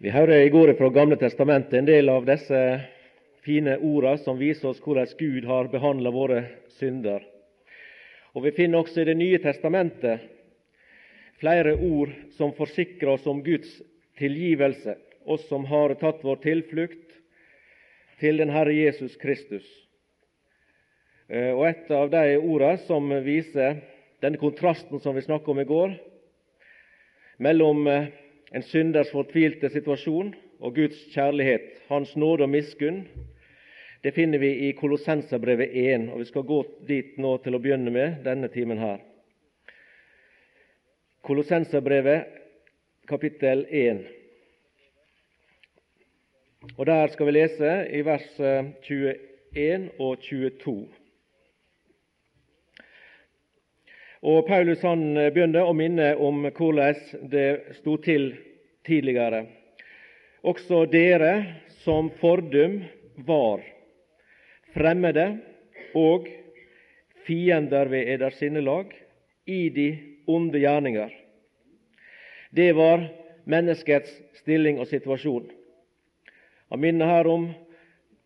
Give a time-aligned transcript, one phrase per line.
[0.00, 2.56] Vi hører i går fra Gamle testamentet en del av disse
[3.44, 6.38] fine ordene som viser oss hvordan Gud har behandla våre
[6.78, 7.20] synder.
[8.32, 10.24] Og Vi finner også i Det nye testamentet
[11.36, 13.68] flere ord som forsikrer oss om Guds
[14.16, 14.94] tilgivelse,
[15.28, 17.12] oss som har tatt vår tilflukt
[18.24, 19.68] til den Herre Jesus Kristus.
[21.28, 23.84] Eh, og Et av de ordene som viser
[24.24, 25.94] denne kontrasten som vi snakket om i går,
[27.36, 28.08] mellom eh,
[28.50, 33.04] en synders fortvilte situasjon og Guds kjærlighet, Hans nåde og miskunn,
[34.04, 37.92] det finner vi i Kolossenserbrevet 1, og vi skal gå dit nå til å begynne
[37.92, 39.02] med denne timen her.
[41.20, 42.24] Kolossenserbrevet
[43.08, 44.00] kapittel 1.
[46.76, 49.14] Og Der skal vi lese i vers 21
[49.54, 50.88] eh, og 22.
[54.22, 58.32] Og Paulus han begynner å minne om hvordan det sto til
[58.90, 59.44] tidligere.
[60.42, 61.34] Også dere
[61.84, 62.80] som fordum
[63.26, 63.62] var
[64.74, 65.26] fremmede
[65.94, 66.28] og
[67.26, 68.92] fiender ved eders sinnelag
[69.46, 69.88] i de
[70.26, 71.10] onde gjerninger.
[72.50, 73.06] Det var
[73.44, 75.50] menneskets stilling og situasjon.
[76.70, 77.50] Han minner her om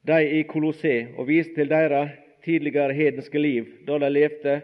[0.06, 2.12] de i Kolossé og viser til deres
[2.44, 4.60] tidligere hedenske liv, da de levde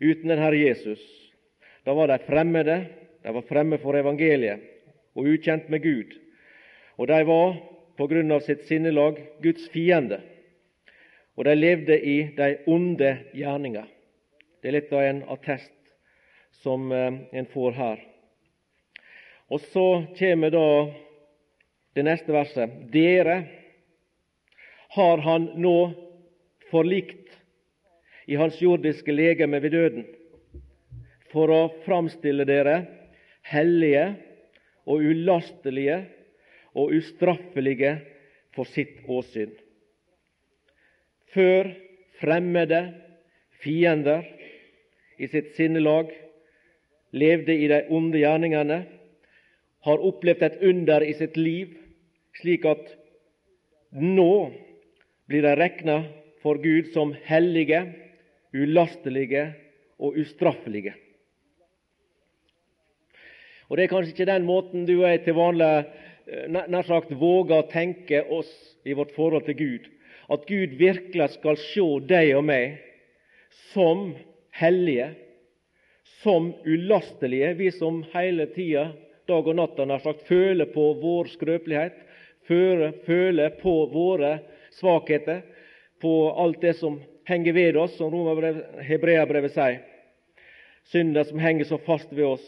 [0.00, 1.02] uten den Herre Jesus.
[1.86, 2.78] Da var de fremmede,
[3.22, 4.75] de var fremme for evangeliet
[5.16, 6.14] og ukjent med Gud.
[7.00, 7.56] Og de var
[7.96, 10.20] på grunn av sitt sinnelag Guds fiende.
[11.36, 13.88] Og de levde i de onde gjerninger.
[14.60, 15.72] Det er litt av en attest
[16.62, 18.00] som eh, en får her.
[19.52, 19.86] Og så
[20.18, 20.68] kommer da
[21.96, 22.72] det neste verset.
[22.92, 23.36] Dere
[24.96, 25.76] har han nå
[26.70, 27.36] forlikt
[28.26, 30.06] i hans jordiske legeme ved døden,
[31.30, 32.80] for å framstille dere
[33.46, 34.08] hellige
[34.86, 35.98] og ulastelige
[36.76, 37.96] og ustraffelige
[38.54, 39.52] for sitt åsyn.
[41.34, 41.72] Før
[42.20, 42.82] fremmede
[43.62, 44.24] fiender
[45.18, 46.12] i sitt sinnelag
[47.16, 48.84] levde i de onde gjerningene,
[49.86, 51.76] har opplevd et under i sitt liv,
[52.40, 52.88] slik at
[53.94, 54.50] nå
[55.30, 55.98] blir de regna
[56.42, 57.84] for Gud som hellige
[58.56, 59.46] ulastelige
[59.98, 60.94] og ustraffelige.
[63.68, 67.14] Og Det er kanskje ikke den måten du og jeg til vanlig eh, nær sagt
[67.18, 68.50] våger å tenke oss
[68.86, 69.88] i vårt forhold til Gud.
[70.30, 72.78] At Gud virkelig skal se deg og meg
[73.72, 74.12] som
[74.56, 75.12] hellige,
[76.22, 78.88] som ulastelige, vi som hele tida,
[79.26, 81.98] dag og natt, nær sagt, føler på vår skrøpelighet,
[82.46, 84.38] føler på våre
[84.78, 85.42] svakheter,
[86.02, 88.14] på alt det som henger ved oss, som
[88.86, 89.82] Hebreabrevet sier.
[90.92, 92.44] Synder som henger så fast ved oss.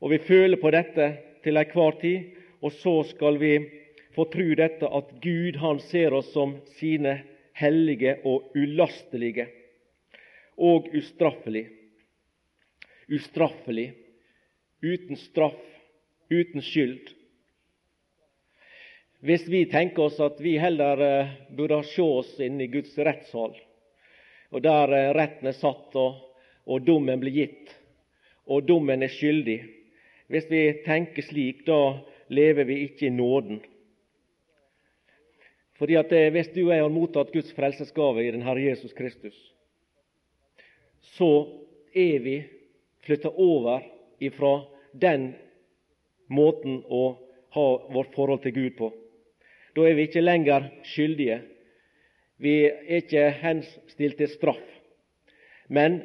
[0.00, 1.08] Og vi føler på dette
[1.44, 2.30] til enhver tid,
[2.62, 3.54] og så skal vi
[4.14, 7.20] få tro dette at Gud han ser oss som sine
[7.58, 9.48] hellige og ulastelige
[10.58, 11.68] og ustraffelig.
[13.08, 13.92] Ustraffelig,
[14.82, 15.62] uten straff,
[16.30, 17.14] uten skyld.
[19.24, 23.56] Hvis vi tenker oss at vi heller eh, burde se oss inn i Guds rettssal,
[24.52, 26.20] og der eh, retten er satt og,
[26.68, 27.72] og dommen blir gitt,
[28.46, 29.58] og dommen er skyldig.
[30.28, 33.62] Hvis vi tenker slik, da lever vi ikke i nåden.
[35.78, 38.92] Fordi at det, Hvis du og jeg har mottatt Guds frelsesgave i den Herre Jesus
[38.92, 39.36] Kristus,
[41.16, 41.48] så
[41.94, 42.42] er vi
[43.06, 43.86] flytta over
[44.20, 45.34] ifra den
[46.28, 47.04] måten å
[47.54, 48.90] ha vårt forhold til Gud på.
[49.76, 51.40] Da er vi ikke lenger skyldige,
[52.38, 54.66] vi er ikke henstilt til straff,
[55.68, 56.02] men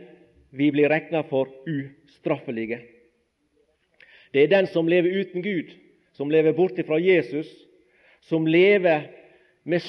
[0.54, 2.80] vi blir regna for ustraffelige.
[4.34, 5.70] Det er den som lever uten Gud,
[6.18, 7.50] som lever borte fra Jesus,
[8.26, 9.06] som lever
[9.64, 9.84] med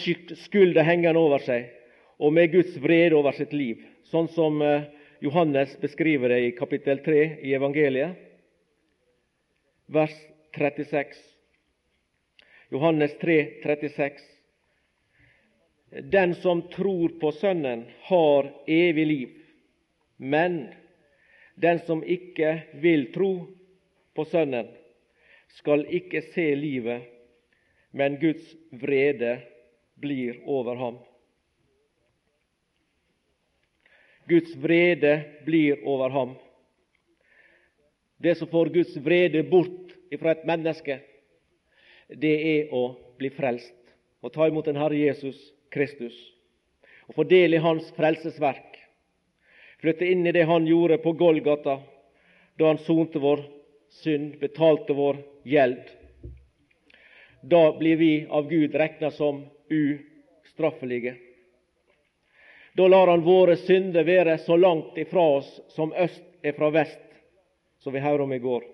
[0.45, 1.71] skulder hengende over seg
[2.19, 4.87] og med Guds vrede over sitt liv, sånn som eh,
[5.25, 8.21] Johannes beskriver det i kapittel 3 i evangeliet,
[9.87, 10.15] vers
[10.57, 11.17] 36.
[12.73, 14.23] Johannes 3, 36.
[16.11, 19.35] Den som tror på Sønnen, har evig liv.
[20.17, 20.69] Men
[21.55, 23.33] den som ikke vil tro
[24.15, 24.69] på Sønnen,
[25.59, 27.05] skal ikke se livet,
[27.95, 29.37] men Guds vrede
[30.01, 30.99] blir over ham.
[34.29, 35.15] Guds vrede
[35.45, 36.35] blir over ham.
[38.19, 41.01] Det som får Guds vrede bort fra et menneske,
[42.09, 42.87] det er å
[43.19, 43.75] bli frelst
[44.25, 45.37] og ta imot den Herre Jesus
[45.75, 46.17] Kristus
[47.09, 48.79] og få del i Hans frelsesverk.
[49.83, 51.81] Flytte inn i det Han gjorde på Golgata,
[52.57, 53.43] da Han sonte vår
[54.03, 55.85] synd, betalte vår gjeld.
[57.43, 61.15] da blir vi av Gud regna som ustraffelige.
[62.75, 67.05] Da lar Han våre synder være så langt ifra oss som øst er fra vest,
[67.79, 68.65] som vi hørte om i går.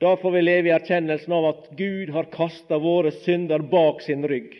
[0.00, 4.28] Da får vi leve i erkjennelsen av at Gud har kasta våre synder bak sin
[4.28, 4.54] rygg.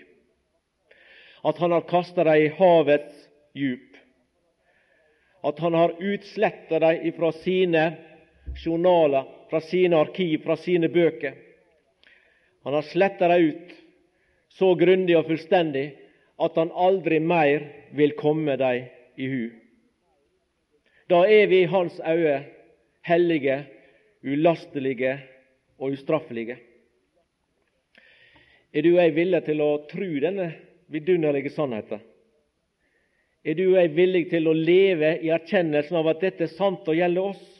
[1.44, 3.96] At Han har kasta dem i havets djup.
[5.42, 7.84] At Han har utsletta dem ifra sine
[8.56, 11.34] journaler, fra sine arkiv, fra sine bøker.
[12.64, 13.76] Han har sletta dem ut
[14.48, 15.86] så grundig og fullstendig
[16.40, 17.64] at han aldri mer
[17.96, 19.44] vil komme dem i hu.
[21.10, 22.44] Da er vi i hans øyne
[23.02, 23.62] hellige,
[24.22, 25.18] ulastelige
[25.78, 26.58] og ustraffelige.
[28.74, 30.52] Er du og jeg villig til å tru denne
[30.92, 32.02] vidunderlige sannheten?
[33.42, 36.86] Er du og jeg villig til å leve i erkjennelsen av at dette er sant
[36.86, 37.59] og gjelder oss?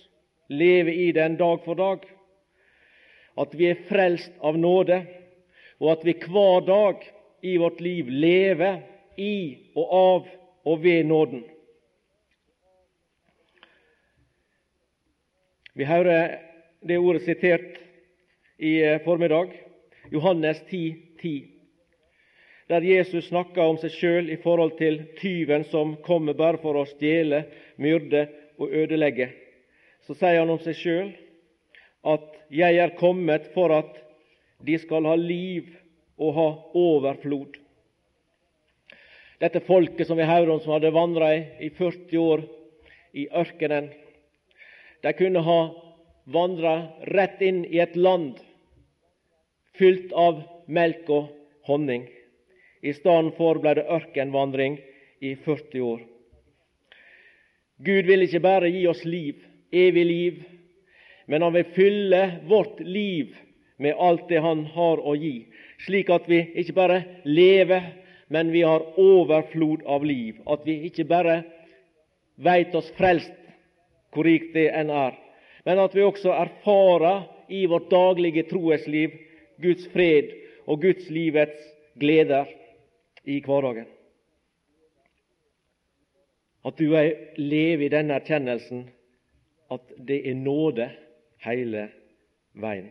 [0.50, 2.04] Leve i den dag for dag?
[3.38, 5.04] At vi er frelst av nåde,
[5.78, 7.04] og at vi hver dag
[7.46, 8.80] i vårt liv lever
[9.16, 9.34] i
[9.78, 10.26] og av
[10.66, 11.44] og ved nåden.
[15.78, 16.34] Vi hører
[16.82, 17.78] det ordet sitert
[18.58, 19.54] i eh, formiddag,
[20.10, 21.46] Johannes 10, 10,
[22.68, 26.88] der Jesus snakker om seg sjøl i forhold til tyven som kommer bare for å
[26.90, 27.44] stjele,
[27.78, 28.26] myrde
[28.58, 29.30] og ødelegge.
[30.10, 31.10] Så sier han om seg sjøl
[32.10, 33.98] at 'jeg er kommet for at
[34.66, 35.68] de skal ha liv
[36.18, 37.52] og ha overflod.
[39.38, 42.42] Dette folket som vi hører om, som hadde vandra i 40 år
[43.14, 43.92] i ørkenen,
[45.02, 45.60] de kunne ha
[46.26, 46.72] vandra
[47.06, 48.40] rett inn i et land
[49.78, 51.30] fylt av melk og
[51.70, 52.08] honning.
[52.82, 54.80] I stedet for ble det ørkenvandring
[55.22, 56.02] i 40 år.
[57.78, 60.42] Gud vil ikke bare gi oss liv, evig liv,
[61.26, 63.36] men han vil fylle vårt liv
[63.80, 65.50] med alt det han har å gi
[65.84, 67.82] slik at vi ikke bare lever,
[68.28, 70.40] men vi har overflod av liv.
[70.46, 71.42] At vi ikke bare
[72.40, 73.32] veit oss frelst,
[74.14, 75.16] hvor rikt det enn er,
[75.64, 79.14] men at vi også erfarer i vårt daglige troesliv
[79.60, 80.30] Guds fred
[80.66, 81.66] og Guds livets
[82.00, 82.48] gleder
[83.28, 83.88] i hverdagen.
[86.64, 88.88] At du lever i denne erkjennelsen
[89.70, 90.88] at det er nåde
[91.44, 91.88] hele
[92.52, 92.90] veien.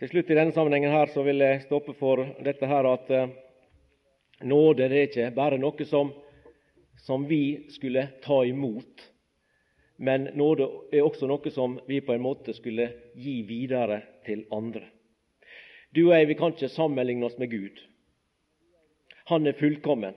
[0.00, 3.32] Til slutt i denne sammenhengen her så vil jeg stoppe for dette her at eh,
[4.48, 6.14] nåde det er ikke bare noe som,
[7.04, 9.04] som vi skulle ta imot,
[10.00, 14.86] men nåde er også noe som vi på en måte skulle gi videre til andre.
[15.92, 17.84] Du og jeg vi kan ikke sammenligne oss med Gud.
[19.28, 20.16] Han er fullkommen.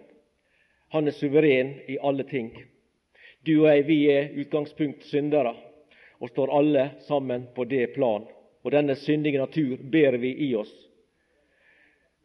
[0.93, 2.53] Han er suveren i alle ting.
[3.41, 5.55] Du og jeg vi er utgangspunkt syndere
[6.21, 8.27] og står alle sammen på det plan
[8.63, 10.71] og denne syndige natur ber vi i oss.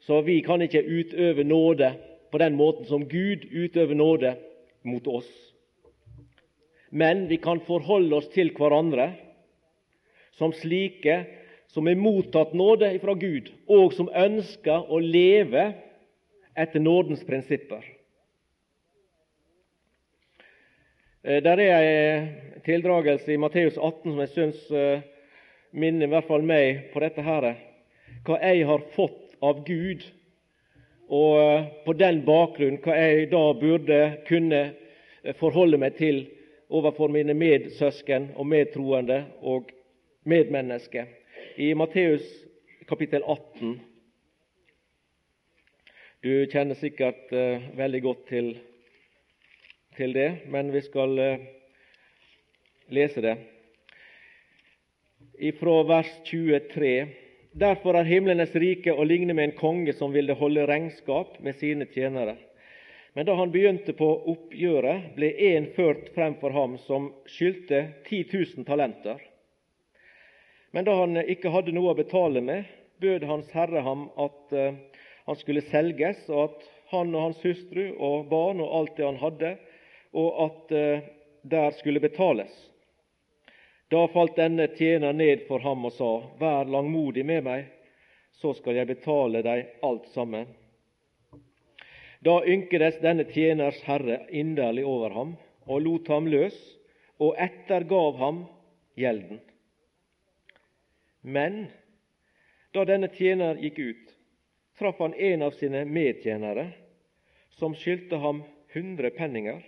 [0.06, 1.92] Så vi kan ikke utøve nåde
[2.30, 4.36] på den måten som Gud utøver nåde
[4.82, 5.28] mot oss.
[6.90, 9.10] Men vi kan forholde oss til hverandre
[10.38, 11.24] som slike
[11.68, 15.66] som er mottatt nåde fra Gud, og som ønsker å leve
[16.56, 17.82] etter nådens prinsipper.
[17.84, 17.94] Eh,
[21.22, 22.28] der er en
[22.64, 25.00] tildragelse i Matteus 18 som jeg syns eh,
[25.74, 27.46] minner i hvert fall meg på dette her,
[28.26, 30.04] hva jeg har fått av Gud,
[31.10, 33.98] og eh, på den bakgrunn hva jeg da burde
[34.28, 36.22] kunne eh, forholde meg til
[36.70, 39.72] overfor mine medsøsken og medtroende og
[40.28, 41.10] medmennesker.
[41.58, 42.26] I Matteus
[42.86, 43.78] kapittel 18
[46.22, 47.30] Du kjenner sikkert
[47.78, 48.48] veldig godt til,
[49.98, 51.46] til, det, men vi skal uh,
[52.94, 53.36] lese det
[55.58, 56.92] Fra vers 23.
[57.58, 61.86] Derfor er himlenes rike å ligne med en konge som ville holde regnskap med sine
[61.90, 62.36] tjenere.
[63.14, 68.26] Men da han begynte på oppgjøret, ble en ført frem for ham som skyldte 10
[68.58, 69.22] 000 talenter.
[70.70, 72.66] Men da han ikke hadde noe å betale med,
[73.02, 74.74] bød Hans Herre ham at uh,
[75.26, 79.22] han skulle selges, og at han og hans hustru og barn og alt det han
[79.22, 79.56] hadde,
[80.12, 81.06] og at uh,
[81.42, 82.52] der skulle betales.
[83.88, 87.68] Da falt denne tjener ned for ham og sa, Vær langmodig med meg,
[88.36, 90.48] så skal jeg betale deg alt sammen.
[92.20, 95.36] Da ynkedes denne tjeners herre inderlig over ham
[95.68, 96.56] og lot ham løs,
[97.18, 98.44] og ettergav ham
[98.98, 99.40] gjelden.
[101.22, 101.66] Men
[102.74, 104.12] da denne tjener gikk ut,
[104.78, 106.68] traff han en av sine medtjenere,
[107.58, 109.60] som skyldte ham hundre penninger.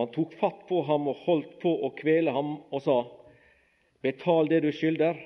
[0.00, 3.02] Han tok fatt på ham og holdt på å kvele ham og sa:"
[4.00, 5.18] betal det du skylder.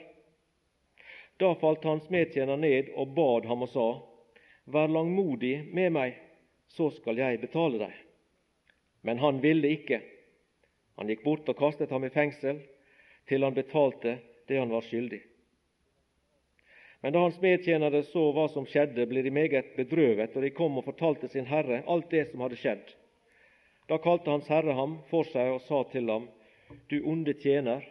[1.38, 3.86] Da falt hans medtjener ned og bad ham og sa,
[4.64, 6.14] Vær langmodig med meg,
[6.72, 7.92] så skal jeg betale deg.
[9.04, 10.00] Men han ville ikke.
[10.96, 12.62] Han gikk bort og kastet ham i fengsel
[13.28, 14.16] til han betalte
[14.48, 15.20] det han var skyldig.
[17.04, 20.78] Men da hans medtjenere så hva som skjedde, ble de meget bedrøvet, og de kom
[20.80, 22.94] og fortalte sin herre alt det som hadde skjedd.
[23.88, 26.28] Da kalte hans herre ham for seg og sa til ham,
[26.88, 27.84] Du onde tjener,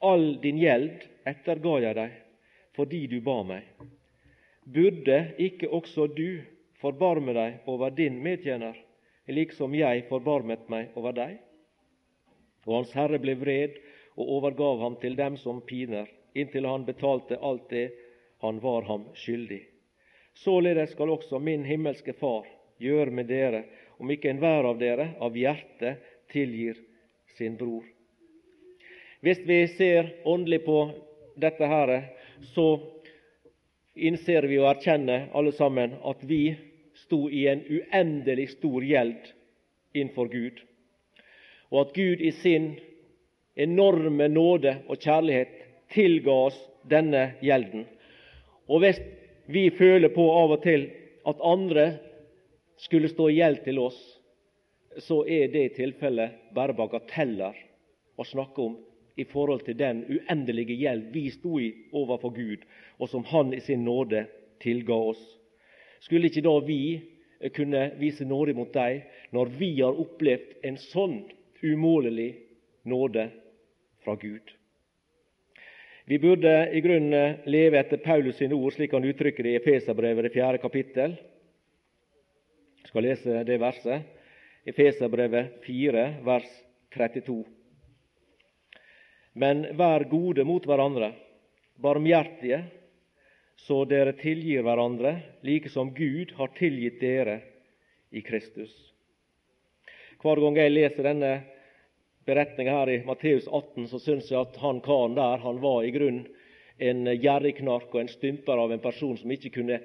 [0.00, 2.18] all din gjeld etterga jeg deg
[2.76, 3.66] fordi du ba meg.
[4.64, 6.40] Burde ikke også du
[6.80, 8.76] forbarme deg over din medtjener,
[9.28, 11.36] liksom jeg forbarmet meg over deg?
[12.66, 13.76] Og hans herre ble vred
[14.16, 17.90] og overgav ham til dem som piner inntil han betalte alt det
[18.40, 19.60] han var ham skyldig.
[20.34, 22.46] Således skal også min himmelske Far
[22.80, 23.64] gjøre med dere,
[24.00, 26.00] om ikke enhver av dere av hjertet
[26.32, 26.78] tilgir
[27.36, 27.84] sin bror.
[29.20, 30.78] Hvis vi ser åndelig på
[31.40, 31.92] dette her,
[32.54, 32.66] så
[33.94, 36.54] innser vi og erkjenner alle sammen at vi
[37.02, 39.32] sto i en uendelig stor gjeld
[39.92, 40.60] innenfor Gud,
[41.70, 42.72] og at Gud i sin
[43.60, 45.52] enorme nåde og kjærlighet
[45.92, 47.84] tilga oss denne gjelden.
[48.70, 49.00] Og hvis
[49.50, 50.86] vi føler på av og til
[51.28, 51.86] at andre
[52.80, 53.98] skulle stå i gjeld til oss,
[54.98, 57.58] så er det i tilfelle bare bagateller
[58.18, 58.78] å snakke om
[59.20, 62.64] i forhold til den uendelige gjeld vi sto i overfor Gud,
[62.98, 64.24] og som Han i sin nåde
[64.62, 65.20] tilga oss.
[66.00, 66.80] Skulle ikke da vi
[67.56, 71.20] kunne vise nåde mot dem, når vi har opplevd en sånn
[71.62, 72.32] umålelig
[72.88, 73.28] nåde
[74.04, 74.56] fra Gud?
[76.10, 80.24] Vi burde i grunnen leve etter Paulus sine ord, slik han uttrykker det i Efeserbrevet,
[80.26, 81.14] det fjerde kapittel.
[82.90, 84.02] Skal lese det verset.
[84.66, 86.48] Efeserbrevet 4, vers
[86.90, 87.44] 32.
[89.38, 91.12] Men vær gode mot hverandre,
[91.78, 92.64] barmhjertige,
[93.62, 95.14] så dere tilgir hverandre,
[95.46, 97.38] like som Gud har tilgitt dere
[98.10, 98.74] i Kristus.
[100.18, 101.34] Hver gang jeg leser denne
[102.26, 105.94] beretninga her i Matteus 18, så syns jeg at han karen der han var i
[105.94, 106.26] grunnen
[106.80, 109.78] en gjerrigknark og en stymper av en person som ikke kunne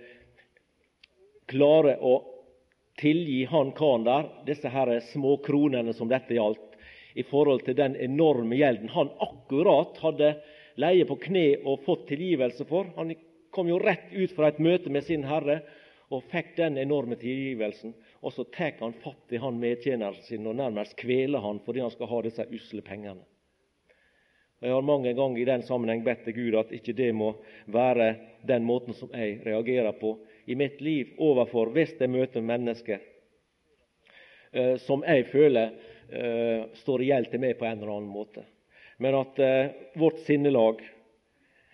[1.46, 2.18] klare å
[2.96, 6.62] tilgi han karen der disse her småkronene som dette gjaldt,
[7.16, 10.34] i forhold til den enorme gjelden han akkurat hadde
[10.82, 12.90] leie på kne og fått tilgivelse for.
[12.98, 13.14] Han
[13.56, 15.62] kom jo rett ut fra et møte med sin herre
[16.12, 17.94] og fikk den enorme tilgivelsen.
[18.20, 21.94] Og så tar han fatt i han medtjeneren sin og nærmest kveler han fordi han
[21.94, 23.24] skal ha disse usle pengene.
[24.60, 27.34] Og Jeg har mange ganger i den sammenheng bedt til Gud at ikke det må
[27.72, 28.16] være
[28.48, 33.02] den måten som jeg reagerer på i mitt liv overfor hvis jeg møter mennesker
[34.52, 35.72] eh, som jeg føler
[36.10, 38.46] eh, står i gjeld til meg på en eller annen måte.
[39.02, 40.84] Men at eh, vårt sinnelag,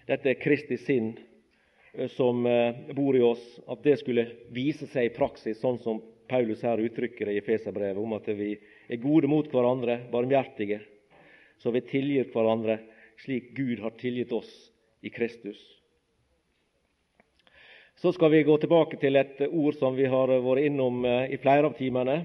[0.10, 1.14] dette Kristi sinn
[1.94, 6.02] eh, som eh, bor i oss, at det skulle vise seg i praksis, sånn som
[6.32, 8.56] Paulus her uttrykker det i Feserbrevet, om at vi
[8.88, 10.80] er gode mot hverandre, barmhjertige,
[11.62, 12.80] så vi tilgir hverandre
[13.22, 14.50] slik Gud har tilgitt oss
[15.06, 15.60] i Kristus.
[18.02, 21.38] Så skal vi gå tilbake til et ord som vi har vært innom eh, i
[21.38, 22.16] flere av timene,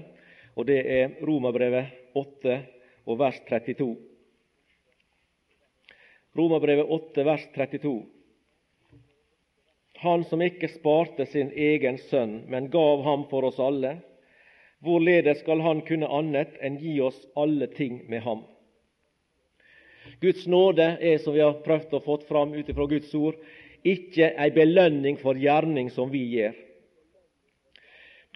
[0.57, 2.55] og det er Romerbrevet 8
[3.05, 3.85] og vers 32.
[6.39, 7.91] Romerbrevet 8, vers 32.
[10.01, 13.99] Han som ikke sparte sin egen sønn, men gav ham for oss alle,
[14.81, 18.41] hvorledes skal han kunne annet enn gi oss alle ting med ham?
[20.25, 23.37] Guds nåde er, som vi har prøvd å få fram ut fra Guds ord,
[23.93, 26.55] ikke ei belønning for gjerning som vi gjør.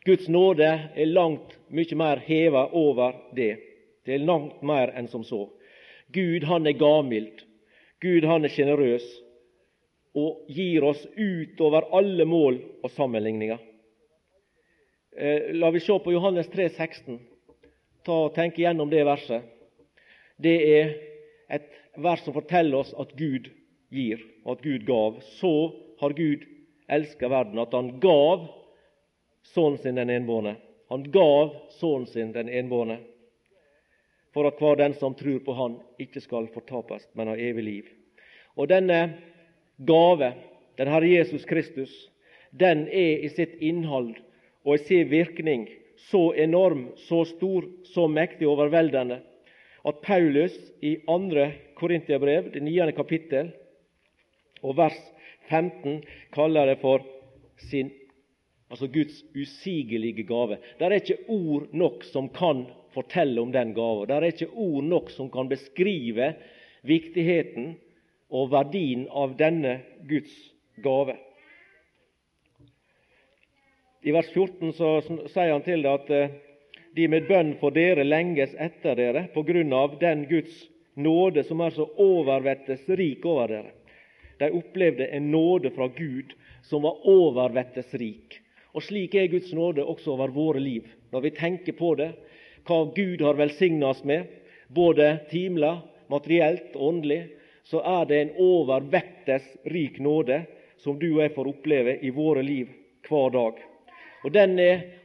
[0.05, 3.53] Guds nåde er langt mye mer heva over det.
[4.05, 5.46] Det er langt mer enn som så.
[6.12, 7.43] Gud, han er gavmild.
[8.01, 9.05] Gud, han er sjenerøs
[10.17, 13.62] og gir oss utover alle mål og sammenligninger.
[15.15, 17.20] Eh, la vi se på Johannes 3, 16.
[18.03, 19.46] Ta og Tenke gjennom det verset.
[20.41, 20.93] Det er
[21.51, 21.70] et
[22.01, 23.51] vers som forteller oss at Gud
[23.91, 25.19] gir, at Gud gav.
[25.38, 25.53] Så
[26.00, 26.45] har Gud
[26.89, 28.48] elska verden, at han gav
[29.53, 30.55] sønnen sin den enbårne.
[30.89, 33.00] Han gav sønnen sin den enbårne,
[34.33, 37.91] for at hver den som tror på Han, ikke skal fortapes, men ha evig liv.
[38.55, 39.17] Og denne
[39.88, 40.33] gave,
[40.77, 41.91] den Herre Jesus Kristus,
[42.51, 44.15] den er i sitt innhold
[44.65, 45.67] og i sin virkning
[46.10, 49.21] så enorm, så stor, så mektig og overveldende
[49.88, 51.48] at Paulus i 2.
[51.75, 52.91] Korintiabrev, det 9.
[52.95, 53.51] kapittel,
[54.62, 55.00] og vers
[55.50, 56.01] 15,
[56.34, 57.03] kaller det for
[57.70, 57.91] sin
[58.72, 60.58] altså Guds usigelige gave.
[60.80, 64.06] Det er ikke ord nok som kan fortelle om den gava.
[64.06, 66.34] Det er ikke ord nok som kan beskrive
[66.88, 67.75] viktigheten
[68.32, 70.34] og verdien av denne Guds
[70.84, 71.18] gave.
[74.01, 74.94] I vers 14 så
[75.30, 76.32] sier han til det at eh,
[76.98, 80.56] de med bønn for dere lenges etter dere på grunn av den Guds
[80.98, 83.75] nåde som er så overvettes rik over dere.
[84.41, 86.33] De opplevde en nåde fra Gud
[86.65, 88.39] som var overvettes rik.
[88.74, 90.88] Og slik er Guds nåde også over våre liv.
[91.12, 92.10] Når vi tenker på det,
[92.65, 94.25] hva Gud har velsigna oss med,
[94.67, 95.75] både timla,
[96.10, 97.21] materielt og åndelig,
[97.63, 100.41] så er det en overvettes rik nåde
[100.81, 102.71] som du og jeg får oppleve i våre liv
[103.10, 103.60] hver dag.
[104.24, 104.57] Og Den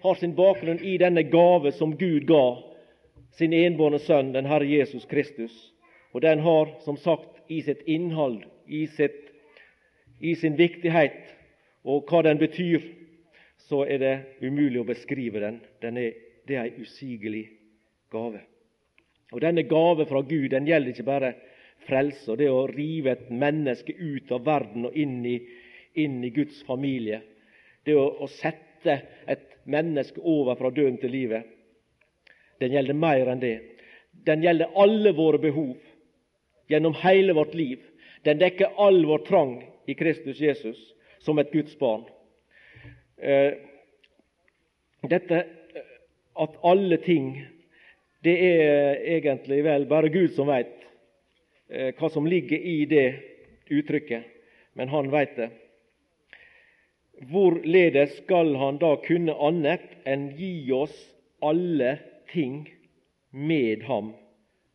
[0.02, 2.57] har sin bakgrunn i denne gave som Gud ga
[3.37, 5.52] sin enbårne sønn, den Herre Jesus Kristus.
[6.12, 9.25] Og den har som sagt i sitt innhold, i, sitt,
[10.21, 11.19] i sin viktighet
[11.87, 12.83] og hva den betyr,
[13.69, 15.61] så er det umulig å beskrive den.
[15.83, 16.13] den er,
[16.47, 17.49] det er en usigelig
[18.13, 18.41] gave.
[19.33, 21.33] Og Denne gave fra Gud den gjelder ikke bare
[21.87, 25.37] frelse og det å rive et menneske ut av verden og inn i,
[25.99, 27.21] inn i Guds familie.
[27.87, 31.47] Det å, å sette et menneske over fra døden til livet.
[32.63, 33.57] Den gjelder mer enn det.
[34.27, 35.77] Den gjelder alle våre behov
[36.71, 37.83] gjennom hele vårt liv.
[38.25, 40.78] Den dekker all vår trang i Kristus Jesus
[41.19, 42.05] som et Guds barn.
[43.19, 43.52] Eh,
[45.09, 45.45] dette
[46.37, 47.47] at alle ting
[48.25, 50.73] Det er egentlig vel bare Gud som veit
[51.71, 53.21] eh, hva som ligger i det
[53.71, 54.25] uttrykket,
[54.75, 55.47] men han veit det.
[57.31, 60.97] Hvorledes skal han da kunne annet enn gi oss
[61.38, 62.00] alle
[62.33, 62.64] ting
[63.31, 64.11] med ham,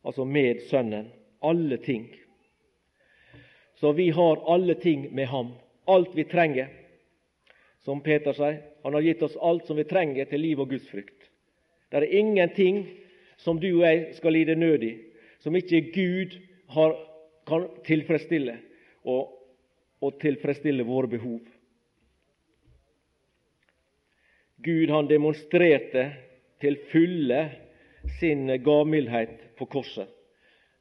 [0.00, 1.10] altså med Sønnen?
[1.42, 2.08] Alle ting.
[3.82, 5.48] Så vi har alle ting med ham.
[5.84, 6.68] Alt vi trenger.
[7.82, 10.84] Som Peter sier, han har gitt oss alt som vi trenger til liv og Guds
[10.86, 11.24] frykt.
[11.90, 12.84] Det er ingenting
[13.42, 14.92] som du og jeg skal lide nød i,
[15.42, 16.36] som ikke Gud
[16.76, 16.94] har,
[17.50, 18.54] kan tilfredsstille
[19.02, 19.34] og,
[19.98, 21.42] og tilfredsstille våre behov.
[24.62, 26.06] Gud han demonstrerte
[26.62, 27.42] til fulle
[28.20, 30.06] sin gavmildhet på korset,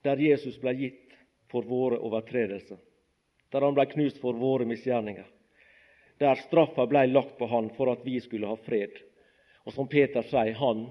[0.05, 2.77] der Jesus ble gitt for våre overtredelser,
[3.51, 5.27] der han ble knust for våre misgjerninger,
[6.21, 8.93] der straffa ble lagt på han for at vi skulle ha fred.
[9.65, 10.85] Og som Peter sier, han,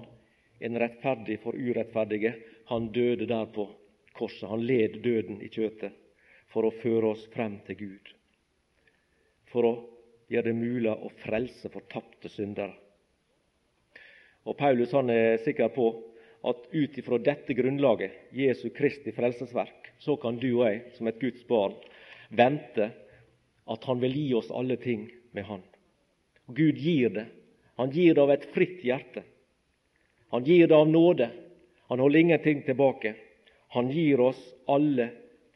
[0.59, 2.33] en rettferdig for urettferdige,
[2.71, 3.67] han døde der på
[4.15, 4.49] korset.
[4.51, 5.95] Han led døden i kjøtet
[6.51, 8.11] for å føre oss frem til Gud.
[9.51, 9.73] For å
[10.31, 12.75] gjøre det mulig å frelse fortapte syndere.
[14.47, 15.89] Og Paulus han er sikker på
[16.47, 21.19] at ut ifra dette grunnlaget, Jesu Kristi frelsesverk, så kan du og jeg, som et
[21.21, 21.75] Guds barn,
[22.31, 22.89] vente
[23.71, 25.63] at Han vil gi oss alle ting med Han.
[26.47, 27.27] Og Gud gir det.
[27.77, 29.23] Han gir det av et fritt hjerte.
[30.31, 31.29] Han gir det av nåde.
[31.91, 33.15] Han holder ingenting tilbake.
[33.75, 35.09] Han gir oss alle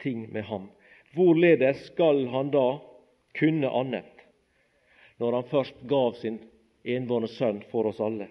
[0.04, 0.70] ting med Ham.
[1.16, 2.68] Hvorledes skal Han da
[3.36, 4.16] kunne annet
[5.18, 6.40] når han først gav sin
[6.84, 8.28] enbårne sønn for oss alle.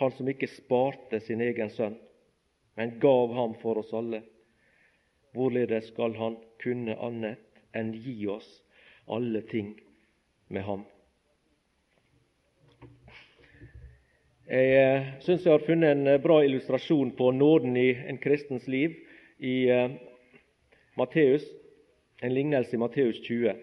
[0.00, 1.98] Han som ikke sparte sin egen sønn,
[2.76, 4.22] men gav ham for oss alle.
[5.32, 7.40] Hvorledes skal han kunne annet
[7.76, 8.48] enn gi oss
[9.08, 9.72] alle ting
[10.52, 10.82] med ham?
[14.52, 18.66] Jeg eh, syns jeg har funnet en eh, bra illustrasjon på nåden i en kristens
[18.68, 18.98] liv
[19.38, 19.94] i eh,
[21.00, 21.46] Matteus,
[22.20, 23.56] en lignelse i Matteus 20 Jeg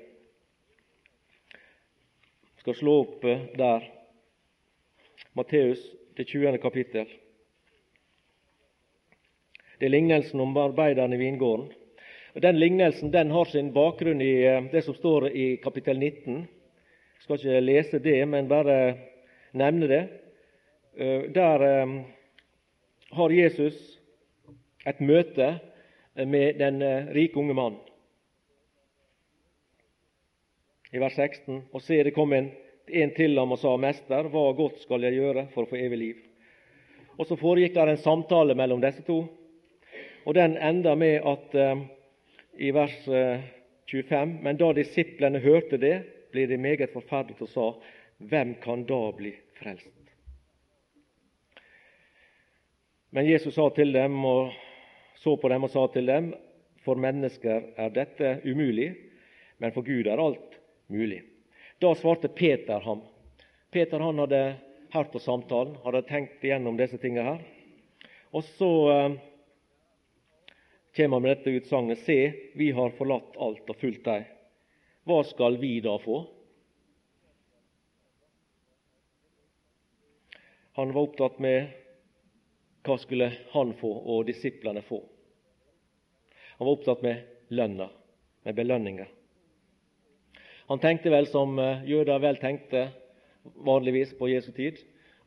[2.63, 3.21] skal slå opp
[3.59, 3.85] der.
[5.37, 5.79] Matteus,
[6.17, 6.57] det 20.
[6.57, 7.18] kapittel.
[9.79, 11.69] Det er lignelsen om arbeideren i vingården.
[12.35, 16.47] Og Den lignelsen den har sin bakgrunn i eh, det som står i kapittel 19.
[17.15, 18.79] Jeg skal ikke lese det, men bare
[19.53, 20.03] nevne det.
[20.97, 21.65] Eh, der
[23.11, 23.77] har Jesus
[24.85, 25.59] et møte
[26.15, 26.83] med den
[27.15, 27.89] rike unge mannen.
[30.91, 31.63] i vers 16.
[31.73, 32.49] Og se, det kom en,
[32.87, 36.01] en til ham og sa, Mester, hva godt skal jeg gjøre for å få evig
[36.01, 36.23] liv?
[37.19, 39.21] Og Så foregikk det en samtale mellom disse to,
[40.25, 41.85] og den enda med at eh,
[42.57, 43.39] i vers eh,
[43.91, 45.95] 25.: Men da disiplene hørte det,
[46.31, 47.71] ble de meget forferdet og sa,
[48.19, 49.95] Hvem kan da bli frelst?
[53.11, 54.51] Men Jesus sa til dem og
[55.15, 56.33] så på dem og sa til dem,
[56.83, 58.93] For mennesker er dette umulig,
[59.57, 61.23] men for Gud er alt mulig.
[61.81, 63.01] Da svarte Peter ham.
[63.71, 64.55] Peter han hadde
[64.93, 67.41] hørt på samtalen, hadde tenkt igjennom disse tingene her.
[68.31, 68.71] Og så
[70.91, 74.27] eh, kommer han med dette utsagnet Se, vi har forlatt alt og fulgt deg.
[75.05, 76.23] Hva skal vi da få?
[80.79, 81.71] Han var opptatt med
[82.87, 85.01] hva skulle han få og disiplene få.
[86.57, 87.89] Han var opptatt med lønna,
[88.43, 89.07] med belønninga.
[90.69, 92.89] Han tenkte vel som eh, jøder vel tenkte
[93.65, 94.77] vanligvis på Jesu tid,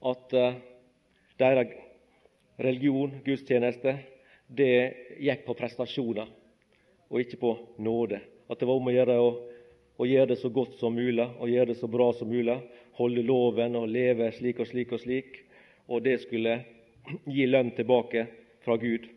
[0.03, 0.55] at uh,
[1.39, 1.73] deres
[2.59, 3.97] religion, gudstjeneste,
[4.57, 6.29] det gikk på prestasjoner
[7.13, 7.53] og ikke på
[7.85, 8.21] nåde.
[8.49, 9.31] At det var om å gjøre å,
[10.01, 12.59] å gjøre det så godt som mulig og gjøre det så bra som mulig.
[12.99, 15.43] Holde loven og leve slik og slik og slik.
[15.89, 16.61] Og det skulle
[17.27, 18.27] gi lønn tilbake
[18.65, 19.09] fra Gud.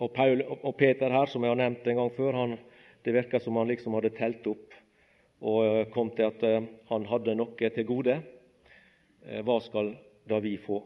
[0.00, 2.56] Og, Paul, og Peter her, som jeg har nevnt en gang før, han,
[3.04, 4.74] det virka som han liksom hadde telt opp
[5.44, 8.18] og eh, kom til at eh, han hadde noe til gode.
[9.24, 9.92] Eh, hva skal
[10.28, 10.80] da vi få?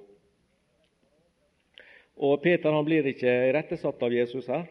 [2.18, 4.66] Og Peter han blir ikke irettesatt av Jesus her.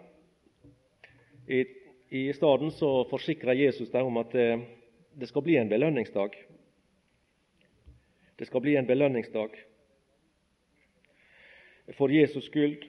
[1.48, 1.64] I,
[2.12, 4.50] i stedet så forsikrer Jesus dem om at det,
[5.16, 6.36] det skal bli en belønningsdag.
[8.38, 9.56] Det skal bli en belønningsdag
[11.96, 12.84] for Jesus skyld.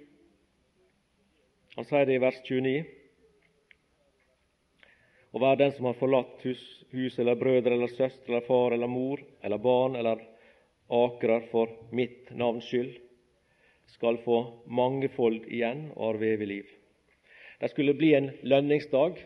[1.76, 2.80] Han sier det i vers 29.
[5.28, 8.90] Og hver den som har forlatt hus, hus eller brødre eller søstre eller far eller
[8.90, 10.24] mor eller barn eller
[10.88, 12.96] akrer for mitt navns skyld,
[13.88, 16.70] skal få mangefold igjen og arve evig liv.
[17.60, 19.18] Det skulle bli en lønningsdag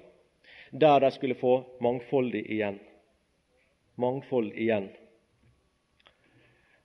[0.72, 2.78] der de skulle få mangfoldig igjen.
[4.00, 4.88] Mangfold igjen.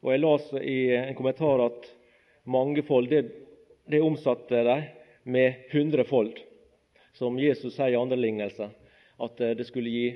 [0.04, 1.88] Og Jeg las i en kommentar at
[2.44, 3.24] mangefold det,
[3.88, 4.78] det omsatte de
[5.24, 6.38] med hundrefold,
[7.14, 8.70] som Jesus sier i andre lignelser,
[9.20, 10.08] at eh, det skulle gi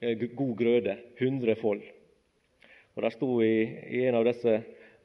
[0.00, 0.96] eh, god grøde.
[1.18, 1.82] Hundrefold.
[2.94, 3.56] Og Det sto i,
[3.88, 4.58] i en av disse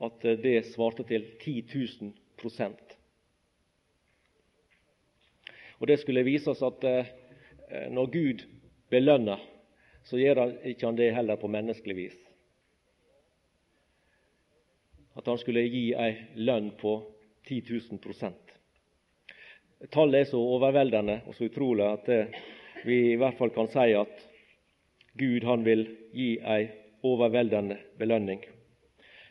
[0.04, 1.64] at eh, det svarte til 10
[2.02, 2.14] 000
[5.80, 6.86] Og Det skulle vise oss at
[7.92, 8.44] når Gud
[8.90, 9.38] belønner,
[10.04, 12.16] så gjør han ikke han det heller på menneskelig vis.
[15.18, 16.96] At han skulle gi ei lønn på
[17.46, 18.34] 10 000
[19.92, 22.10] Tallet er så overveldende og så utrolig at
[22.86, 24.28] vi i hvert fall kan si at
[25.18, 26.68] Gud han vil gi ei
[27.06, 28.44] overveldende belønning.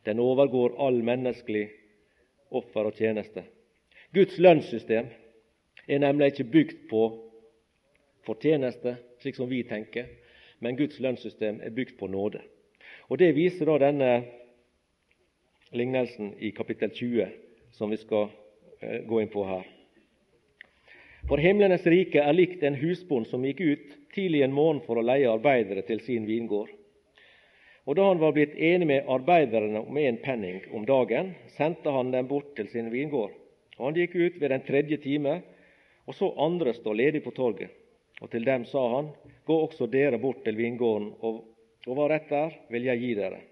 [0.06, 1.66] Den overgår all menneskelig
[2.54, 3.42] offer og tjeneste.
[4.14, 5.08] Guds lønnssystem
[5.88, 7.02] er nemlig ikke bygd på
[8.26, 10.06] fortjeneste, slik som vi tenker,
[10.62, 12.40] men Guds lønnssystem er bygd på nåde.
[13.08, 14.10] Og Det viser da denne
[15.72, 17.26] lignelsen i kapittel 20,
[17.72, 18.30] som vi skal
[18.80, 19.66] eh, gå inn på her.
[21.26, 25.06] For himlenes rike er likt en husbond som gikk ut tidlig en morgen for å
[25.06, 26.70] leie arbeidere til sin vingård.
[27.86, 32.10] Og da han var blitt enig med arbeiderne om én penning om dagen, sendte han
[32.10, 33.34] dem bort til sin vingård.
[33.78, 35.40] Og han gikk ut ved den tredje time,
[36.06, 37.70] og så andre stå ledig på torget.
[38.20, 39.10] Og til dem sa han,
[39.46, 41.44] gå også dere bort til vingården, og,
[41.86, 43.42] og hva rett er, vil jeg gi dere.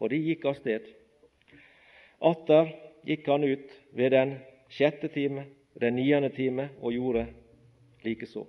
[0.00, 0.86] Og de gikk av sted.
[2.20, 2.72] Atter
[3.04, 4.38] gikk han ut ved den
[4.72, 5.44] sjette time,
[5.80, 7.26] den niende time og gjorde
[8.06, 8.46] likeså.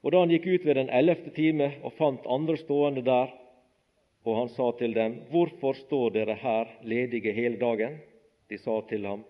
[0.00, 3.32] Og da han gikk ut ved den ellevte time og fant andre stående der,
[4.24, 7.98] og han sa til dem, Hvorfor står dere her ledige hele dagen?
[8.48, 9.24] De sa til ham,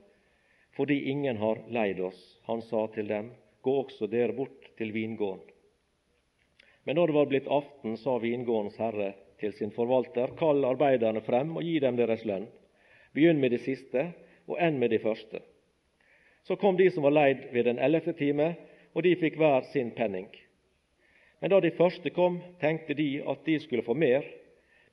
[0.77, 2.41] Fordi ingen har leid oss.
[2.47, 3.31] Han sa til dem,
[3.63, 5.43] Gå også dere bort til vingården.
[6.85, 11.57] Men når det var blitt aften, sa vingårdens herre til sin forvalter, Kall arbeiderne frem
[11.57, 12.47] og gi dem deres lønn.
[13.13, 14.13] Begynn med det siste,
[14.49, 15.43] og enn med det første.
[16.49, 18.55] Så kom de som var leid ved den ellevte time,
[18.95, 20.31] og de fikk hver sin penning.
[21.41, 24.25] Men da de første kom, tenkte de at de skulle få mer,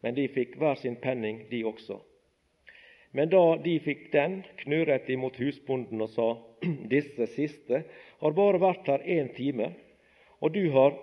[0.05, 1.97] men de fikk hver sin penning, de også.
[3.17, 6.27] Men da de fikk den, knurret de mot husbonden og sa,
[6.93, 7.79] disse siste
[8.21, 9.71] har bare vært her én time,
[10.45, 10.93] og du har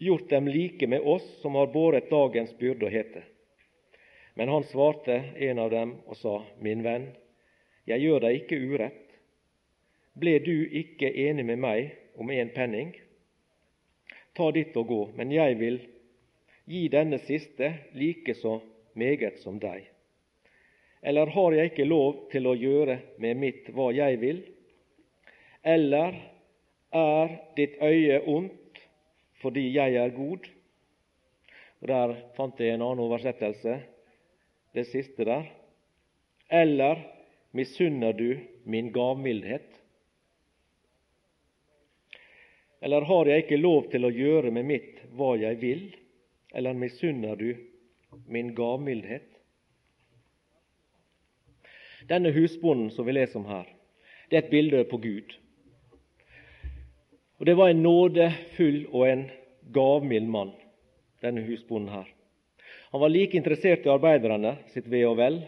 [0.00, 3.24] gjort dem like med oss som har båret dagens byrde og hete.
[4.38, 5.18] Men han svarte
[5.50, 7.10] en av dem og sa, min venn,
[7.84, 9.04] jeg gjør deg ikke urett.
[10.16, 12.96] Ble du ikke enig med meg om en penning?
[14.32, 15.82] Ta ditt og gå, men jeg vil
[16.68, 18.58] gi denne siste like så
[18.98, 19.86] meget som deg.
[21.02, 24.40] Eller har jeg ikke lov til å gjøre med mitt hva jeg vil?
[25.62, 26.16] Eller
[26.94, 28.82] er ditt øye ondt
[29.42, 30.48] fordi jeg er god?
[31.78, 33.78] Og Der fant jeg en annen oversettelse,
[34.74, 35.46] det siste der.
[36.50, 37.04] Eller
[37.54, 39.68] misunner du min gavmildhet?
[42.82, 45.86] Eller har jeg ikke lov til å gjøre med mitt hva jeg vil?
[46.54, 47.56] Eller misunner du
[48.26, 49.28] min gavmildhet?
[52.08, 53.66] Denne husbonden som vi leser om her,
[54.30, 55.34] det er et bilde på Gud.
[57.38, 59.28] Og Det var en nådefull og en
[59.72, 60.52] gavmild mann,
[61.22, 62.08] denne husbonden her.
[62.90, 65.42] Han var like interessert i arbeiderne sitt ve og vel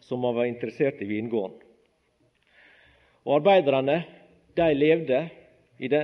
[0.00, 1.56] som han var interessert i vingården.
[3.24, 4.02] Og Arbeiderne
[4.56, 5.28] de levde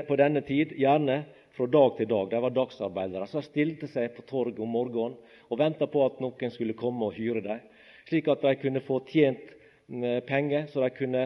[0.06, 1.24] på denne tid, gjerne
[1.57, 2.29] fra dag til dag.
[2.31, 3.29] De var dagsarbeidere.
[3.33, 5.16] De stilte seg på torget om morgenen
[5.49, 7.62] og venta på at noen skulle komme og hyre dem,
[8.09, 9.55] slik at de kunne få tjent
[9.88, 11.25] mm, penger, så de kunne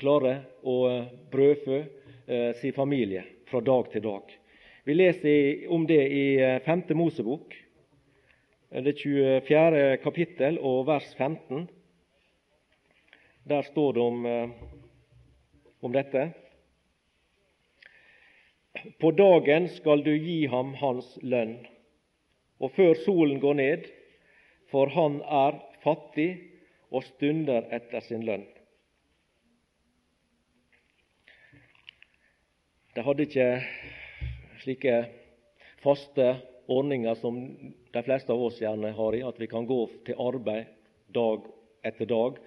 [0.00, 0.76] klare å
[1.32, 4.34] brødfø eh, sin familie fra dag til dag.
[4.84, 6.26] Vi leser om det i
[6.64, 6.84] 5.
[6.88, 7.54] Eh, Mosebok,
[8.74, 9.98] det 24.
[10.02, 11.68] kapittel og vers 15.
[13.44, 14.48] Der står det om, eh,
[15.82, 16.32] om dette.
[19.00, 21.54] På dagen skal du gi ham hans lønn,
[22.60, 23.86] og før solen går ned,
[24.72, 26.28] for han er fattig
[26.92, 28.44] og stunder etter sin lønn.
[32.94, 33.48] De hadde ikke
[34.62, 34.98] slike
[35.82, 36.28] faste
[36.70, 37.40] ordninger som
[37.94, 40.68] de fleste av oss gjerne har i, at vi kan gå til arbeid
[41.16, 41.48] dag
[41.84, 42.38] etter dag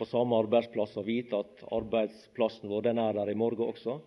[0.00, 4.00] på samme arbeidsplass og vite at arbeidsplassen vår den er der i morgen også.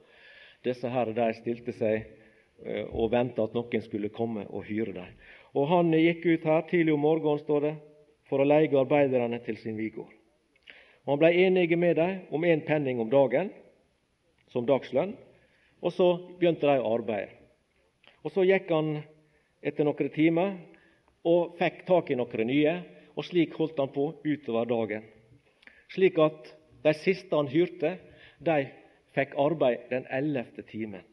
[0.68, 5.14] Disse her, de stilte seg eh, og venta at noen skulle komme og hyre dem.
[5.56, 7.74] Og Han gikk ut her tidlig om morgenen, står det,
[8.28, 10.12] for å leie arbeiderne til sin vigård.
[11.06, 13.52] Og Han ble enige med dem om én penning om dagen
[14.52, 15.16] som dagslønn,
[15.82, 16.08] og så
[16.40, 17.32] begynte de å arbeide.
[18.26, 18.98] Og Så gikk han
[19.64, 20.58] etter noen timer
[21.24, 22.80] og fikk tak i noen nye,
[23.16, 25.08] og slik holdt han på utover dagen
[25.94, 26.52] slik at
[26.84, 27.98] de siste han hyrte,
[28.40, 28.68] de
[29.18, 31.06] fikk arbeid den ellevte timen.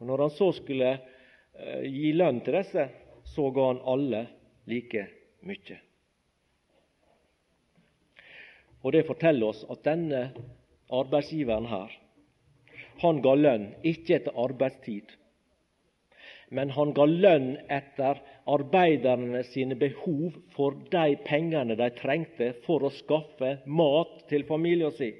[0.00, 2.88] Og Når han så skulle eh, gi lønn til disse,
[3.24, 4.26] så ga han alle
[4.66, 5.06] like
[5.46, 5.78] mye.
[8.82, 10.22] Og Det forteller oss at denne
[10.90, 11.92] arbeidsgiveren her,
[13.02, 15.14] han ga lønn ikke etter arbeidstid,
[16.52, 18.18] men han ga lønn etter
[18.50, 25.14] arbeiderne sine behov for de pengene de trengte for å skaffe mat til familien sin.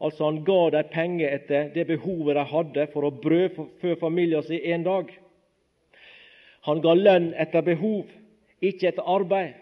[0.00, 4.60] Altså Han ga dem penger etter det behovet de hadde for å brødfø familien sin
[4.60, 5.12] en dag.
[6.66, 8.04] Han ga lønn etter behov,
[8.60, 9.54] ikke etter arbeid.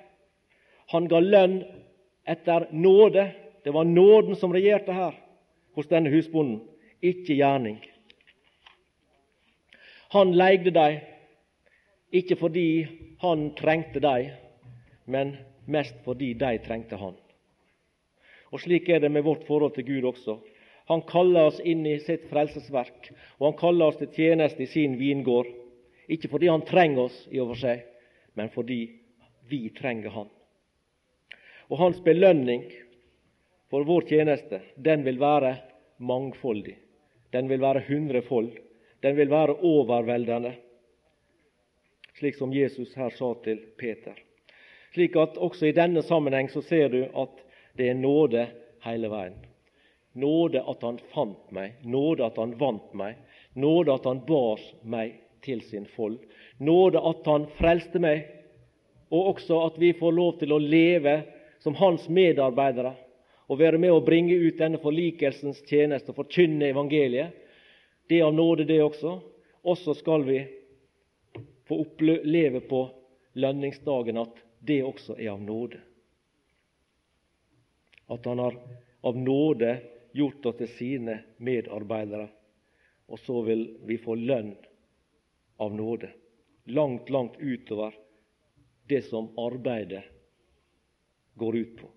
[0.90, 1.58] Han ga lønn
[2.26, 3.28] etter nåde.
[3.64, 5.14] Det var nåden som regjerte her
[5.74, 6.62] hos denne husbonden,
[7.02, 7.78] ikke gjerning.
[10.14, 11.00] Han leide dem,
[12.14, 12.68] ikke fordi
[13.22, 14.30] han trengte dem,
[15.06, 17.16] men mest fordi de trengte han.
[18.54, 20.38] Og Slik er det med vårt forhold til Gud også.
[20.86, 23.08] Han kaller oss inn i sitt frelsesverk,
[23.40, 25.48] og han kaller oss til tjeneste i sin vingård.
[26.06, 27.82] Ikke fordi han trenger oss, i og for seg,
[28.38, 28.80] men fordi
[29.50, 30.28] vi trenger han.
[31.72, 32.68] Og hans belønning
[33.72, 35.56] for vår tjeneste, den vil være
[35.98, 36.76] mangfoldig.
[37.32, 38.52] Den vil være hundrefold.
[39.02, 40.54] Den vil være overveldende,
[42.16, 44.14] slik som Jesus her sa til Peter.
[44.94, 47.43] Slik at også i denne sammenheng så ser du at
[47.76, 48.46] det er nåde
[48.84, 49.36] hele veien.
[50.14, 53.18] Nåde at han fant meg, nåde at han vant meg,
[53.58, 56.20] nåde at han bar meg til sin fold.
[56.58, 58.28] Nåde at han frelste meg,
[59.10, 61.20] og også at vi får lov til å leve
[61.62, 62.94] som hans medarbeidere
[63.48, 67.40] og være med å bringe ut denne forlikelsens tjeneste og forkynne evangeliet
[68.08, 69.18] det er av nåde, det også.
[69.64, 70.42] Og så skal vi
[71.68, 72.82] få oppleve på
[73.40, 75.80] lønningsdagen at det også er av nåde.
[78.06, 78.56] At han har
[79.00, 79.78] av nåde
[80.12, 82.28] gjort oss til sine medarbeidere.
[83.08, 84.54] Og så vil vi få lønn
[85.60, 86.10] av nåde.
[86.64, 87.94] Langt, langt utover
[88.88, 90.04] det som arbeidet
[91.34, 91.90] går ut på.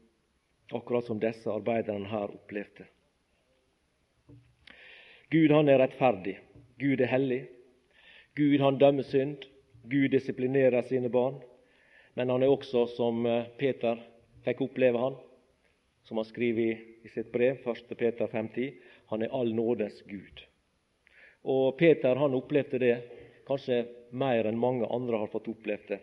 [0.71, 2.87] Akkurat som disse arbeiderne her opplevde.
[5.29, 6.37] Gud han er rettferdig.
[6.79, 7.41] Gud er hellig.
[8.35, 9.47] Gud han dømmer synd.
[9.83, 11.39] Gud disiplinerer sine barn.
[12.15, 13.99] Men han er også, som eh, Peter
[14.43, 15.17] fikk oppleve han,
[16.07, 16.63] som han skriver
[17.03, 17.97] i, sitt brev, 1.
[17.97, 18.73] Peter 5,10,
[19.05, 20.43] han er all nådes Gud.
[21.43, 22.93] Og Peter han opplevde det
[23.47, 23.81] kanskje
[24.15, 25.99] mer enn mange andre har fått oppleve det.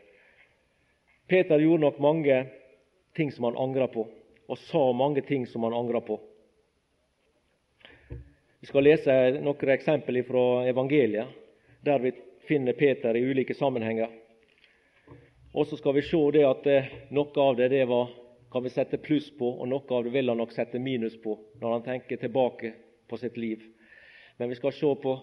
[1.29, 2.37] Peter gjorde nok mange
[3.17, 4.05] ting som han angra på,
[4.47, 6.19] og sa mange ting som han angra på.
[8.61, 11.33] Vi skal lese noen eksempler fra evangeliet,
[11.81, 12.13] der vi
[12.45, 14.13] finner Peter i ulike sammenhenger.
[15.55, 18.13] Og så skal vi se det at eh, noe av det, det var,
[18.55, 21.33] kan vi sette pluss på, og noe av det vil han nok sette minus på
[21.59, 22.69] når han tenker tilbake
[23.11, 23.65] på sitt liv.
[24.39, 25.15] Men vi skal se på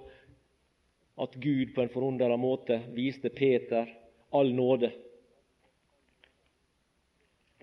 [1.24, 3.88] at Gud på en forundra måte viste Peter
[4.36, 4.90] all nåde.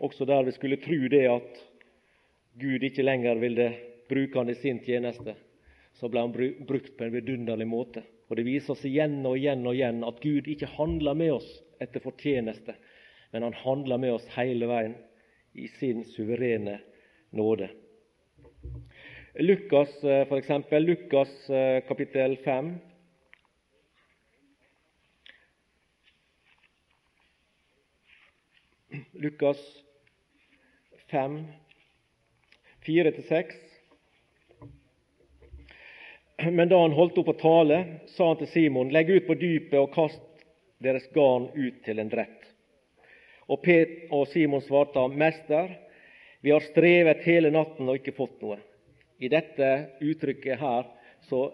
[0.00, 1.60] Også der vi skulle tro det at
[2.56, 3.66] Gud ikke lenger ville
[4.08, 5.34] bruke han i sin tjeneste
[6.00, 8.06] så ble han brukt på en vidunderlig måte.
[8.32, 11.52] Og Det viser oss igjen og igjen og igjen at Gud ikke handler med oss
[11.76, 12.72] etter fortjeneste,
[13.36, 14.96] men han handler med oss hele veien
[15.58, 16.80] i sin suverene
[17.30, 17.70] nåde.
[19.34, 21.50] Lukas, for eksempel, Lukas
[21.88, 22.74] kapittel 5.
[29.12, 29.58] Lukas
[31.10, 31.44] 5,
[32.86, 33.44] 4-6.
[36.52, 37.78] Men da han holdt opp å tale,
[38.14, 40.44] sa han til Simon, legg ut på dypet og kast
[40.82, 42.37] deres garn ut til en drett.
[43.48, 45.72] Og, Pet og Simon svarte Mester,
[46.40, 48.58] vi har strevet hele natten og ikke fått noe.
[49.18, 49.68] I dette
[50.04, 50.86] uttrykket her
[51.26, 51.48] så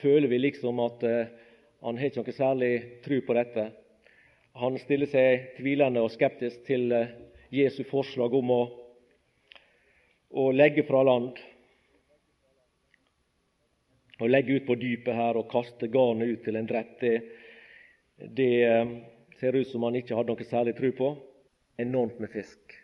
[0.00, 1.28] føler vi liksom at uh,
[1.84, 2.72] han har ikke noe særlig
[3.04, 3.68] tro på dette.
[4.58, 7.12] Han stiller seg tvilende og skeptisk til uh,
[7.54, 8.62] Jesu forslag om å,
[10.34, 11.38] å legge fra land
[14.22, 17.14] å legge ut på dypet her og kaste garnet ut til en drett, det,
[18.38, 18.92] det eh,
[19.40, 21.08] ser ut som han ikke hadde noe særlig tro på.
[21.78, 22.76] Enormt med fisk.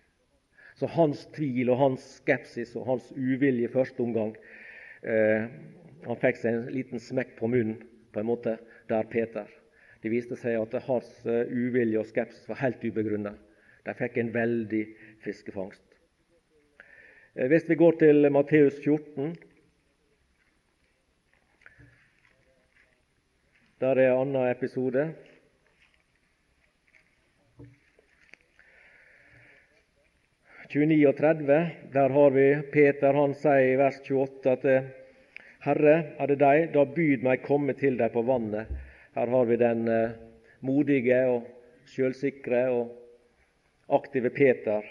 [0.74, 4.32] Så hans tvil og hans skepsis og hans uvilje første omgang
[5.04, 5.50] eh,
[6.06, 7.82] Han fikk seg en liten smekk på munnen,
[8.14, 8.54] på en måte,
[8.88, 9.50] der Peter.
[10.00, 13.34] Det viste seg at hans uh, uvilje og skepsis var helt ubegrunna.
[13.84, 14.80] De fikk en veldig
[15.20, 15.84] fiskefangst.
[17.36, 19.36] Eh, hvis vi går til Matteus 14
[23.80, 25.06] Der er en annen episode.
[30.70, 33.16] «29 og 30, der har vi Peter.
[33.16, 34.66] Han sier i vers 28 at
[35.64, 38.70] Herre, er det deg, da byd meg komme til deg på vannet.
[39.18, 40.14] Her har vi den eh,
[40.62, 41.48] modige og
[41.90, 42.94] sjølsikre og
[43.98, 44.86] aktive Peter.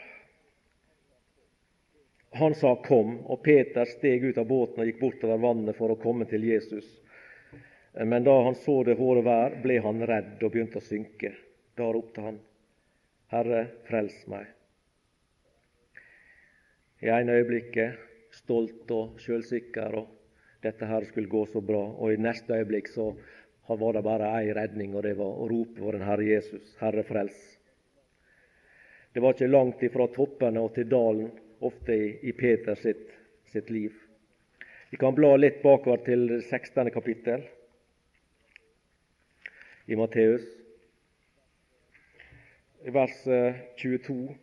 [2.35, 6.01] Han sa 'kom', og Peter steg ut av båten og gikk bortover vannet for å
[6.03, 6.85] komme til Jesus.
[7.95, 11.33] Men da han så det hårde vær, ble han redd og begynte å synke.
[11.75, 12.39] Da ropte han,
[13.31, 14.58] Herre, frels meg.
[16.99, 17.99] I ene øyeblikket
[18.35, 20.07] stolt og sjølsikker, og
[20.63, 21.81] dette her skulle gå så bra.
[21.95, 23.13] Og i neste øyeblikk så
[23.69, 27.05] var det bare ei redning, og det var å rope på den Herre Jesus, Herre,
[27.07, 27.37] frels.
[29.13, 31.31] Det var ikke langt ifra toppene og til dalen,
[31.65, 33.07] ofte i, i Peters sitt,
[33.51, 33.95] sitt liv.
[34.89, 36.89] Vi kan bla litt bakover til det 16.
[36.93, 37.43] kapittel
[39.87, 40.45] i Matteus.
[42.85, 43.17] I vers
[43.77, 44.37] 22 eh,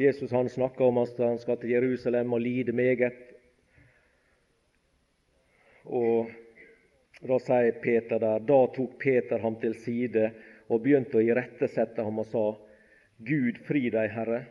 [0.00, 3.16] Jesus han snakker om at han skal til Jerusalem og lide meget.
[5.84, 6.30] Og
[7.20, 10.30] Da sier Peter der Da tok Peter ham til side
[10.70, 12.44] og begynte å irettesette ham og sa:"
[13.20, 14.46] Gud fri deg, Herre.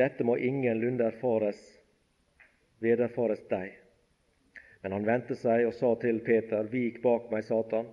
[0.00, 1.60] Dette må ingenlunde erfares,
[2.80, 3.76] vederfares deg.
[4.82, 7.92] Men han vendte seg og sa til Peter:" Vik bak meg, Satan.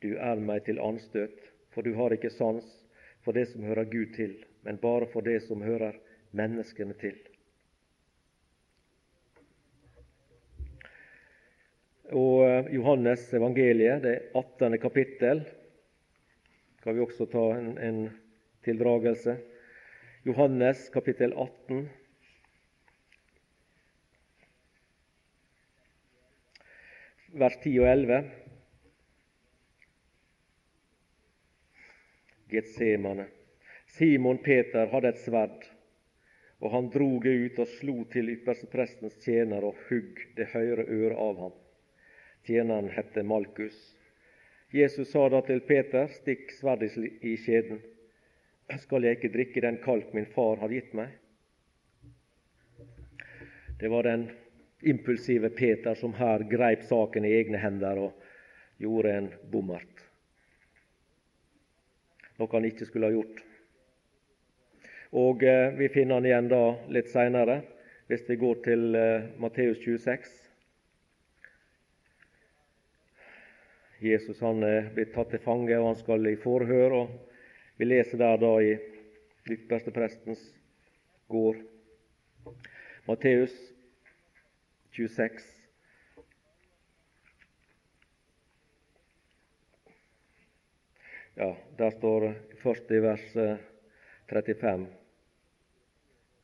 [0.00, 2.84] Du er meg til anstøt, for du har ikke sans
[3.24, 5.96] for det som hører Gud til, men bare for det som hører
[6.34, 7.16] menneskene til.
[12.14, 14.78] Og eh, Johannes evangeliet, det 18.
[14.80, 15.44] kapittel,
[16.78, 18.00] skal vi også ta en, en
[18.64, 19.36] tildragelse.
[20.24, 21.84] Johannes kapittel 18.
[27.34, 28.20] Vers 10 og 11.
[32.52, 33.26] Getsemane.
[33.94, 35.66] Simon Peter hadde et sverd,
[36.58, 41.42] og han drog ut og slo til yppersteprestens tjener og hugg det høyre øret av
[41.42, 41.52] ham.
[42.48, 43.76] Tjeneren hette Malkus.
[44.74, 46.90] Jesus sa da til Peter, stikk sverdet
[47.22, 47.78] i skjeden.
[48.82, 51.12] Skal jeg ikke drikke den kalk min far har gitt meg?
[53.78, 54.26] Det var den
[54.82, 60.04] impulsive Peter som her greip saken i egne hender og gjorde en bommert
[62.38, 63.42] noe han ikke skulle ha gjort.
[65.14, 67.60] Og eh, Vi finner han igjen da litt seinere,
[68.10, 70.32] hvis vi går til eh, Matteus 26.
[74.02, 76.96] Jesus han er blitt tatt til fange, og han skal i forhør.
[76.98, 78.74] og Vi leser der da i
[79.54, 80.42] yppersteprestens
[81.30, 81.62] gård.
[83.06, 83.54] Matteus
[84.98, 85.46] 26.
[91.38, 93.30] Ja, Der står først i vers
[94.26, 95.03] 35.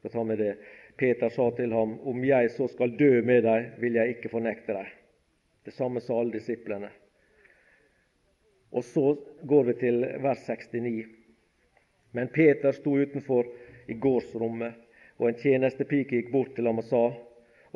[0.00, 0.54] Skal ta med det.
[0.96, 4.72] Peter sa til ham, om jeg så skal dø med deg, vil jeg ikke fornekte
[4.72, 4.88] deg.
[5.68, 6.88] Det samme sa alle disiplene.
[8.72, 9.12] Og så
[9.44, 11.04] går vi til vers 69.
[12.16, 13.50] Men Peter sto utenfor
[13.92, 14.78] i gårdsrommet,
[15.20, 17.02] og en tjenestepike gikk bort til ham og sa,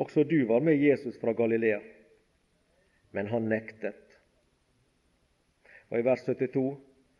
[0.01, 1.77] også du var med Jesus fra Galilea.
[3.13, 4.01] Men han nektet.
[5.93, 6.65] Og i vers 72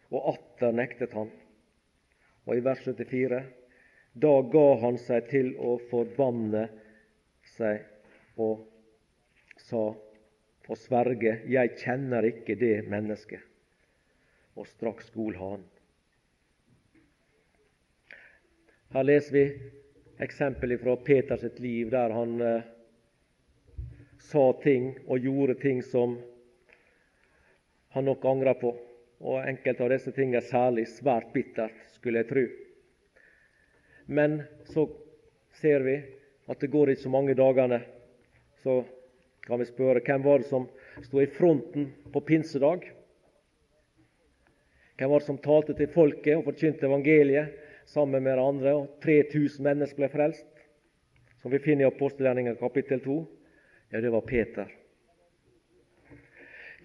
[0.10, 1.30] og atter nektet han.
[2.50, 3.44] Og i vers 74
[4.16, 6.70] da ga han seg til å forbanne
[7.56, 7.84] seg
[8.40, 8.64] og
[9.60, 9.92] sa
[10.66, 13.44] og sverge 'Jeg kjenner ikke det mennesket'.
[14.56, 15.64] Og straks gol han.
[18.96, 19.44] Her leser vi
[20.24, 22.62] eksempel fra Peters liv, der han eh,
[24.20, 26.18] sa ting og gjorde ting som
[27.90, 28.72] han nok angrer på.
[29.20, 32.65] Og enkelte av disse tingene særlig svært bittert, skulle jeg tro.
[34.06, 34.90] Men så
[35.62, 35.96] ser vi
[36.46, 37.82] at det går ikke så mange dagene,
[38.62, 38.84] så
[39.46, 40.68] kan vi spørre hvem var det som
[41.06, 42.86] sto i fronten på pinsedag?
[44.98, 47.58] Hvem var det som talte til folket og forkynte evangeliet
[47.90, 48.76] sammen med de andre?
[48.76, 50.48] og 3000 mennesker ble frelst,
[51.42, 53.18] som vi finner i apostelgjerningen kapittel 2.
[53.92, 54.70] Ja, det var Peter.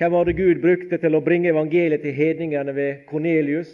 [0.01, 3.71] Hvem var det Gud brukte til å bringe evangeliet til hedningene ved Kornelius?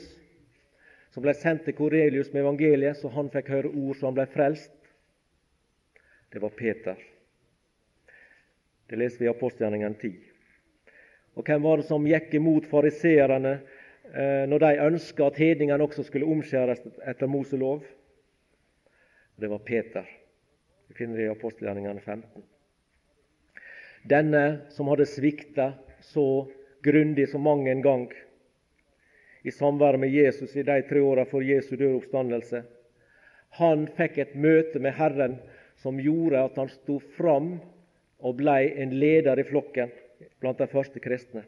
[1.17, 4.27] Som ble sendt til Korelius med evangeliet, så han fikk høre ord så han ble
[4.29, 4.75] frelst.
[6.29, 6.99] Det var Peter.
[8.85, 10.11] Det leser vi i apostelgjerningen 10.
[11.41, 16.05] Og hvem var det som gikk imot fariseerne eh, når de ønska at hedningene også
[16.05, 17.81] skulle omskjæres etter Moselov?
[19.41, 20.05] Det var Peter.
[20.93, 22.45] Vi finner det i apostelgjerningene 15.
[24.05, 25.73] Denne som hadde svikta
[26.13, 26.45] så
[26.85, 28.11] grundig som mang en gang
[29.47, 32.65] i samvær med Jesus i de tre åra for Jesu død oppstandelse,
[33.57, 35.39] han fikk et møte med Herren
[35.81, 37.55] som gjorde at han sto fram
[38.19, 39.93] og ble en leder i flokken
[40.41, 41.45] blant de første kristne.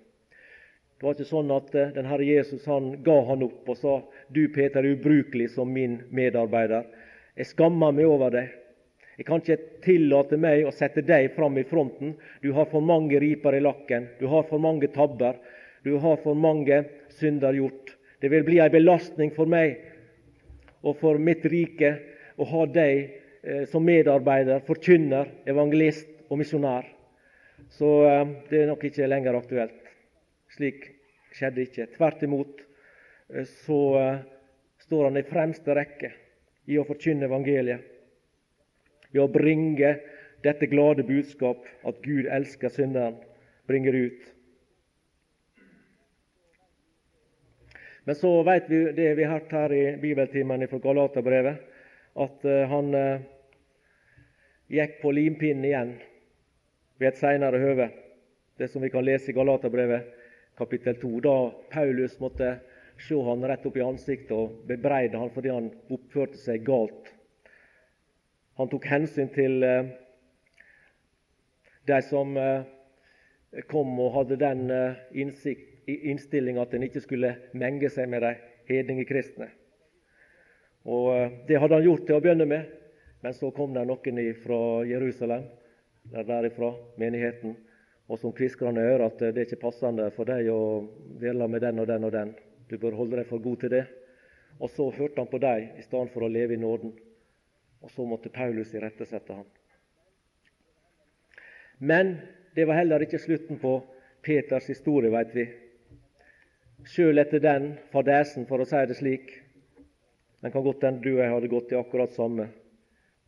[0.99, 3.99] Det var ikke sånn at eh, den Herre Jesus han ga han opp og sa
[4.35, 6.89] du Peter er ubrukelig som min medarbeider.
[7.39, 8.49] Jeg skammer meg over deg.
[9.19, 12.17] Jeg kan ikke tillate meg å sette deg fram i fronten.
[12.43, 14.09] Du har for mange riper i lakken.
[14.19, 15.39] Du har for mange tabber.
[15.87, 16.83] Du har for mange
[17.19, 17.95] synder gjort.
[18.21, 19.79] Det vil bli en belastning for meg
[20.83, 21.93] og for mitt rike
[22.39, 23.01] å ha deg
[23.43, 26.87] eh, som medarbeider, forkynner, evangelist og misjonær.
[27.75, 29.93] Så eh, det er nok ikke lenger aktuelt.
[30.55, 30.87] Slik
[31.35, 31.89] skjedde ikke.
[31.97, 33.81] Tvert imot eh, så
[34.87, 36.13] står han i fremste rekke
[36.69, 37.83] i å forkynne evangeliet,
[39.15, 39.95] i å bringe
[40.45, 43.17] dette glade budskap at Gud elsker synderen,
[43.69, 44.21] bringer ut.
[48.09, 51.59] Men så vet vi det vi har hørt her i bibeltimen fra Galaterbrevet,
[52.17, 52.87] at han
[54.73, 55.91] gikk på limpinnen igjen
[56.97, 57.91] ved et senere høve.
[58.57, 60.09] Det som vi kan lese i Galaterbrevet
[60.59, 61.21] kapittel 2.
[61.21, 61.37] Da
[61.71, 62.57] Paulus måtte
[62.99, 67.13] se han rett opp i ansiktet og bebreide han fordi han oppførte seg galt.
[68.59, 69.93] Han tok hensyn til eh,
[71.87, 72.67] de som eh,
[73.71, 74.65] kom og hadde den
[75.89, 78.35] eh, innstillinga at en ikke skulle menge seg med de
[78.69, 79.49] hedninge kristne.
[80.85, 82.75] Og eh, Det hadde han gjort til å begynne med,
[83.25, 85.49] men så kom det noen fra Jerusalem
[86.09, 87.57] der derifra, menigheten,
[88.09, 90.87] og som kviskrer han i øret at det er ikke passende for deg å
[91.21, 92.31] dele med den og den og den.
[92.69, 93.85] Du bør holde deg for god til det.
[94.59, 96.95] Og så hørte han på dem i stedet for å leve i nåden.
[97.85, 99.47] Og så måtte Paulus irettesette ham.
[101.79, 102.17] Men
[102.57, 103.77] det var heller ikke slutten på
[104.25, 105.47] Peters historie, veit vi.
[106.89, 109.29] Sjøl etter den fadesen, for å si det slik.
[110.41, 112.47] Den kan godt hende du og jeg hadde gått i akkurat samme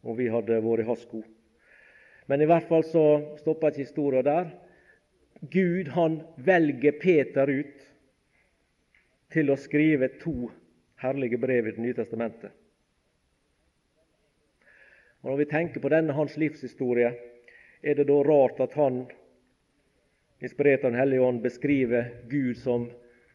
[0.01, 1.21] om vi hadde vært i hans sko.
[2.31, 3.05] Men i hvert fall så
[3.41, 4.49] stopper ikke historia der.
[5.53, 7.85] Gud han velger Peter ut
[9.35, 10.49] til å skrive to
[11.03, 12.53] herlige brev i Det nye testamentet.
[15.21, 17.13] Og Når vi tenker på denne hans livshistorie,
[17.83, 19.05] er det da rart at han,
[20.41, 22.89] inspirert av Den hellige ånd, beskriver Gud som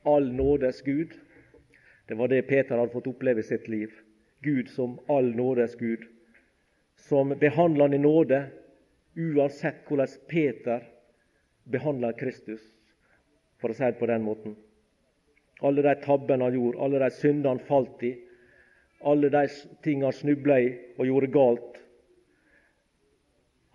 [0.06, 1.14] all nådes Gud?
[2.08, 3.94] Det var det Peter hadde fått oppleve i sitt liv.
[4.42, 6.04] Gud som all nådes Gud,
[6.96, 8.46] som behandler han i nåde,
[9.16, 10.84] uansett hvordan Peter
[11.64, 12.62] behandler Kristus,
[13.58, 14.56] for å si det på den måten.
[15.66, 18.14] Alle de tabbene han gjorde, alle de syndene han falt i,
[19.02, 19.46] alle de
[19.84, 21.80] tingene han snubla i og gjorde galt.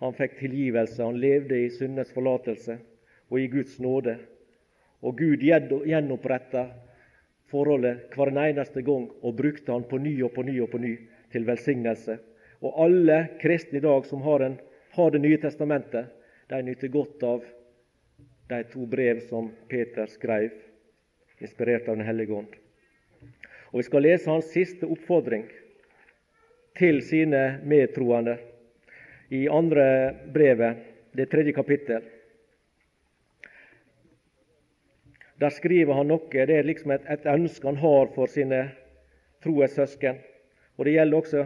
[0.01, 2.78] Han fikk tilgivelse, han levde i syndens forlatelse
[3.31, 4.16] og i Guds nåde.
[5.01, 6.66] Og Gud gjenoppretta
[7.51, 10.92] forholdet hver eneste gang og brukte han på ny og på ny og på ny
[11.32, 12.18] til velsignelse.
[12.61, 14.59] Og alle kristne i dag som har en
[14.90, 16.07] har Det nye testamentet,
[16.48, 17.44] de nyter godt av
[18.48, 20.51] de to brev som Peter skrev,
[21.38, 22.51] inspirert av Den hellige ånd.
[23.70, 25.46] Og Vi skal lese hans siste oppfordring
[26.78, 28.38] til sine medtroende
[29.30, 30.76] i andre brevet,
[31.14, 32.03] det tredje kapittel.
[35.41, 36.28] Der skriver han noe.
[36.28, 38.66] Det er liksom et, et ønske han har for sine
[39.45, 40.20] troes søsken.
[40.76, 41.45] Og det gjelder også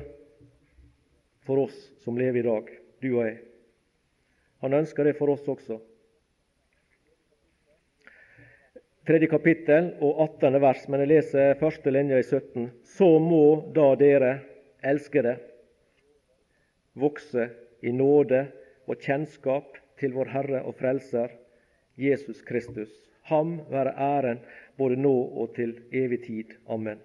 [1.47, 2.71] for oss som lever i dag
[3.05, 3.41] du og jeg.
[4.65, 5.77] Han ønsker det for oss også.
[9.05, 10.57] Tredje kapittel og 18.
[10.65, 12.71] vers, men jeg leser første linje i 17.
[12.97, 13.45] Så må
[13.77, 14.39] da dere,
[14.81, 15.37] elskede,
[16.97, 17.51] vokse
[17.85, 18.47] i nåde
[18.89, 21.35] og kjennskap til vår Herre og Frelser
[22.01, 22.95] Jesus Kristus.
[23.31, 24.41] Ham være æren
[24.79, 26.57] både nå og til evig tid.
[26.69, 27.01] Amen.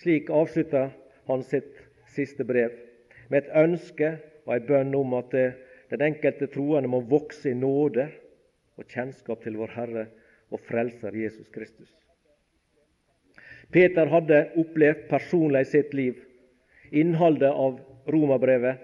[0.00, 0.92] Slik avslutter
[1.26, 1.80] han sitt
[2.14, 2.72] siste brev
[3.30, 4.14] med et ønske
[4.46, 5.34] og en bønn om at
[5.90, 8.08] den enkelte troende må vokse i nåde
[8.78, 10.06] og kjennskap til vår Herre
[10.50, 11.90] og Frelser Jesus Kristus.
[13.70, 16.18] Peter hadde opplevd personlig i sitt liv
[16.90, 17.78] innholdet av
[18.10, 18.80] Romerbrevet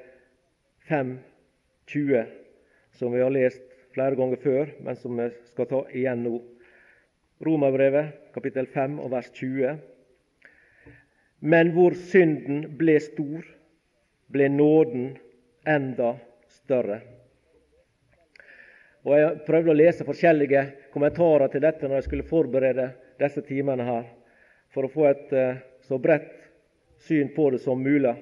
[0.86, 2.26] 5.20,
[2.94, 3.62] som vi har lest
[3.96, 6.36] flere ganger før, men som vi skal ta igjen nå.
[7.44, 9.76] Romerbrevet kapittel 5 og vers 20.
[11.44, 13.44] Men hvor synden ble stor,
[14.32, 15.10] ble nåden
[15.68, 16.14] enda
[16.48, 17.02] større.
[19.06, 20.62] Og Jeg prøvde å lese forskjellige
[20.94, 22.88] kommentarer til dette når jeg skulle forberede
[23.20, 24.08] disse timene her,
[24.72, 26.32] for å få et uh, så bredt
[27.06, 28.16] syn på det som mulig.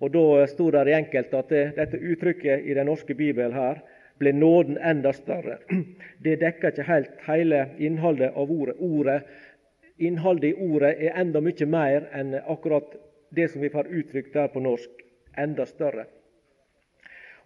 [0.00, 3.84] Og Da sto det i enkelte at det, dette uttrykket i den norske bibelen her
[4.18, 5.58] ble nåden enda større.
[6.24, 8.76] Det dekker ikke helt hele innholdet av ordet.
[8.78, 9.22] ordet.
[9.98, 12.96] Innholdet i ordet er enda mye mer enn akkurat
[13.36, 14.90] det som vi får uttrykt der på norsk.
[15.36, 16.06] Enda større.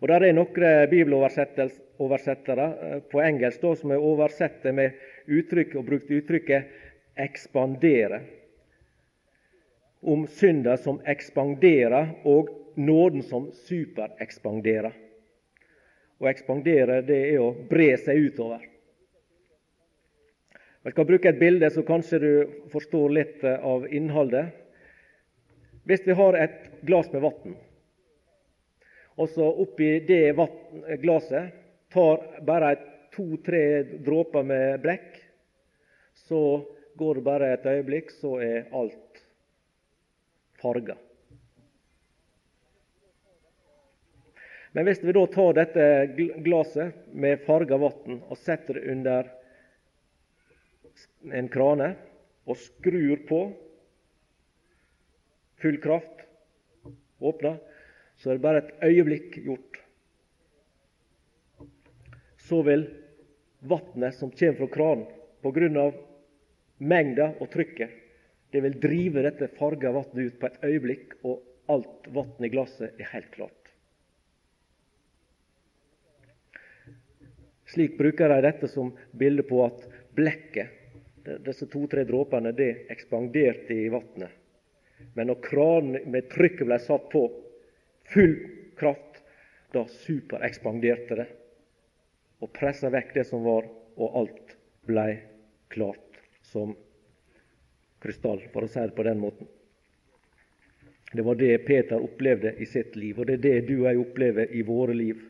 [0.00, 4.96] Og Der er noen bibeloversettere eh, på engelsk da, som er oversett med
[5.26, 6.64] uttrykk og brukt uttrykket
[7.18, 8.20] 'ekspandere'.
[10.02, 14.92] Om synda som ekspanderer, og nåden som superekspanderer.
[16.20, 18.66] Å ekspandere det er å bre seg utover.
[20.84, 22.32] Jeg skal bruke et bilde, så kanskje du
[22.72, 24.54] forstår litt eh, av innholdet.
[25.88, 27.58] Hvis vi har et glass med vann
[29.20, 30.32] og så oppi det
[31.02, 31.52] glasset
[31.92, 32.70] tar bare
[33.12, 35.18] to-tre dråper med blekk,
[36.28, 36.40] så
[36.96, 39.22] går det bare et øyeblikk, så er alt
[40.62, 40.96] farga.
[44.72, 45.86] Men hvis vi da tar dette
[46.44, 49.30] glasset med farga vann og setter det under
[51.34, 51.88] en krane
[52.46, 53.40] og skrur på
[55.60, 56.22] full kraft,
[57.20, 57.58] åpner,
[58.16, 59.80] så er det bare et øyeblikk gjort.
[62.40, 62.86] Så vil
[63.60, 65.06] vannet som kommer fra kranen,
[65.44, 65.90] pga.
[66.78, 67.90] mengda og trykket,
[68.50, 72.96] det vil drive dette farga vannet ut på et øyeblikk, og alt vannet i glasset
[72.96, 73.59] er helt klart.
[77.70, 79.84] Slik bruker de dette som bilde på at
[80.18, 80.76] blekket,
[81.44, 84.32] disse to-tre dråpene, det ekspanderte i vannet.
[85.14, 87.24] Men når kranen med trykket ble satt på,
[88.10, 88.34] full
[88.80, 89.20] kraft,
[89.70, 91.28] da superekspanderte det
[92.40, 93.66] og pressa vekk det som var,
[94.00, 94.54] og alt
[94.88, 95.18] blei
[95.70, 96.72] klart som
[98.00, 99.48] krystall, for å si det på den måten.
[101.12, 104.00] Det var det Peter opplevde i sitt liv, og det er det du og jeg
[104.00, 105.20] opplever i våre liv.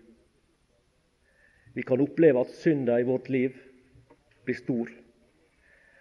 [1.75, 3.57] Vi kan oppleve at synda i vårt liv
[4.45, 4.91] blir stor.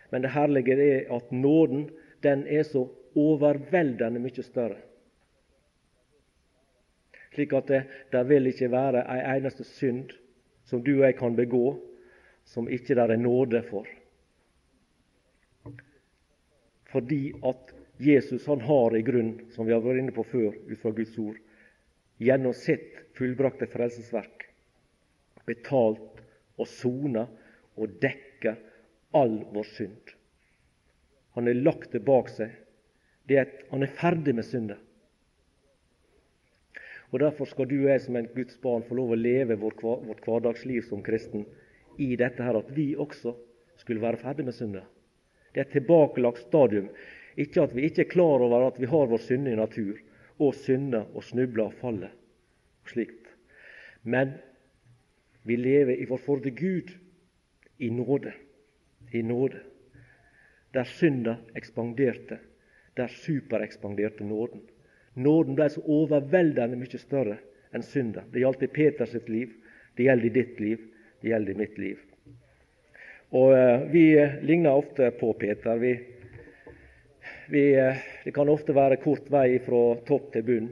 [0.09, 1.89] Men det herlige er at nåden
[2.23, 4.79] den er så overveldende mye større
[7.39, 10.11] slik at det, det vil ikke være ei eneste synd
[10.67, 11.79] som du og jeg kan begå,
[12.43, 13.87] som ikke der er nåde for.
[16.89, 20.81] Fordi at Jesus han har i grunn, som vi har vært inne på før ut
[20.81, 21.37] fra Guds ord,
[22.19, 24.38] gjennom sitt fullbrakte frelsesverk
[25.49, 26.23] betalt
[26.59, 27.25] og sona
[27.79, 28.55] og dekka
[29.17, 30.13] all vår synd.
[31.37, 32.53] Han har lagt det bak seg.
[33.29, 34.77] Det er et, han er ferdig med synda.
[37.09, 39.81] Og Derfor skal du og jeg som en Guds barn få lov å leve vårt,
[39.81, 41.45] vårt hverdagsliv som kristen
[41.97, 43.33] i dette her at vi også
[43.81, 44.83] skulle være ferdig med synda.
[45.53, 46.89] Det er et tilbakelagt stadium.
[47.39, 49.97] Ikke at vi ikke er klar over at vi har vår syndige natur,
[50.39, 52.13] og synder og snubler og faller
[52.87, 53.27] slikt.
[54.03, 54.37] Men
[55.43, 56.91] vi lever i vår forde Gud
[57.77, 58.33] i nåde.
[59.11, 59.59] I nåde.
[60.71, 62.37] Der synda ekspanderte,
[62.93, 64.61] der superekspanderte nåden.
[65.13, 67.39] Nåden ble så overveldende mye større
[67.73, 68.23] enn synda.
[68.31, 69.55] Det gjaldt i Peters liv,
[69.97, 70.83] det gjelder i ditt liv,
[71.21, 72.03] det gjelder i mitt liv.
[73.31, 74.03] Og uh, Vi
[74.41, 75.77] ligner ofte på Peter.
[75.77, 75.95] Vi,
[77.49, 80.69] vi, uh, det kan ofte være kort vei fra topp til bunn.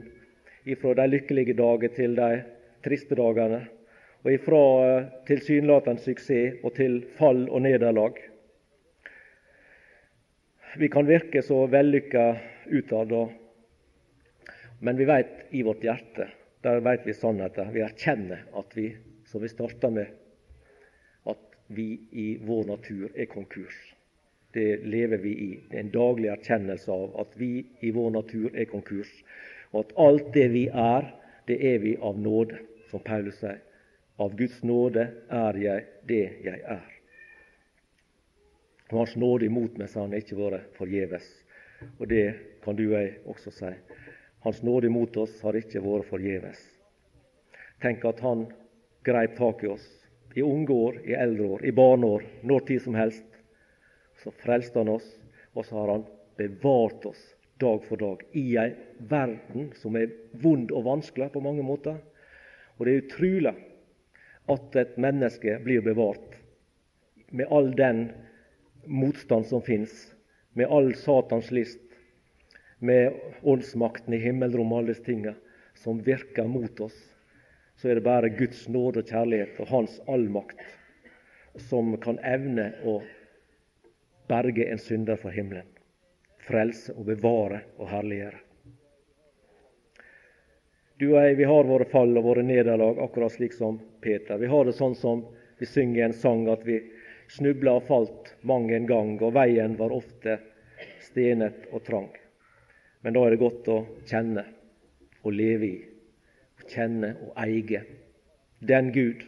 [0.78, 2.30] Fra de lykkelige dager til de
[2.84, 3.62] triste dagene.
[4.28, 8.18] Og ifra uh, tilsynelatende suksess og til fall og nederlag.
[10.76, 12.24] Vi kan virke så vellykka
[12.68, 13.14] utad
[14.84, 16.26] men vi vet i vårt hjerte
[16.62, 17.72] der vet vi sannheten.
[17.72, 18.90] Vi erkjenner at vi
[19.24, 20.10] som vi starta med,
[21.24, 23.78] at vi i vår natur er konkurs.
[24.52, 25.50] Det lever vi i.
[25.70, 29.10] Det er en daglig erkjennelse av at vi i vår natur er konkurs.
[29.72, 31.08] Og at alt det vi er,
[31.48, 32.60] det er vi av nåde,
[32.92, 33.60] som Paulus sier.
[34.18, 36.86] Av Guds nåde er jeg det jeg er.
[38.88, 41.26] Og Hans nåde imot meg, sa han, ikke vært forgjeves.
[42.00, 42.24] Og det
[42.64, 43.70] kan du og jeg også si.
[44.42, 46.58] Hans nåde imot oss har ikke vært forgjeves.
[47.82, 48.48] Tenk at Han
[49.06, 49.86] greip tak i oss
[50.34, 53.24] i unge år, i eldre år, i barneår, når tid som helst.
[54.22, 55.06] Så frelste Han oss,
[55.54, 56.06] og så har Han
[56.38, 57.22] bevart oss
[57.58, 58.72] dag for dag i ei
[59.10, 60.10] verden som er
[60.42, 61.98] vond og vanskelig på mange måter.
[62.78, 63.54] Og det er utrolig
[64.48, 66.38] at et menneske blir bevart
[67.30, 68.08] med all den
[68.88, 70.14] motstand som fins,
[70.56, 71.80] med all Satans list,
[72.78, 75.34] med åndsmakten i himmelrommet alle disse tingene
[75.78, 76.96] som virker mot oss,
[77.76, 80.62] så er det bare Guds nåde og kjærlighet og Hans allmakt
[81.68, 82.98] som kan evne å
[84.30, 85.68] berge en synder fra himmelen,
[86.46, 88.47] frelse og bevare og herliggjøre.
[90.98, 94.34] Du og jeg, vi har våre fall og våre nederlag, akkurat slik som Peter.
[94.38, 95.20] Vi har det sånn som
[95.60, 96.80] vi synger en sang, at vi
[97.30, 100.40] snubla og falt mang en gang, og veien var ofte
[101.06, 102.08] stenet og trang.
[103.06, 103.76] Men da er det godt å
[104.10, 104.42] kjenne
[105.22, 105.76] og leve i,
[106.58, 107.84] å kjenne og eie
[108.58, 109.22] den Gud.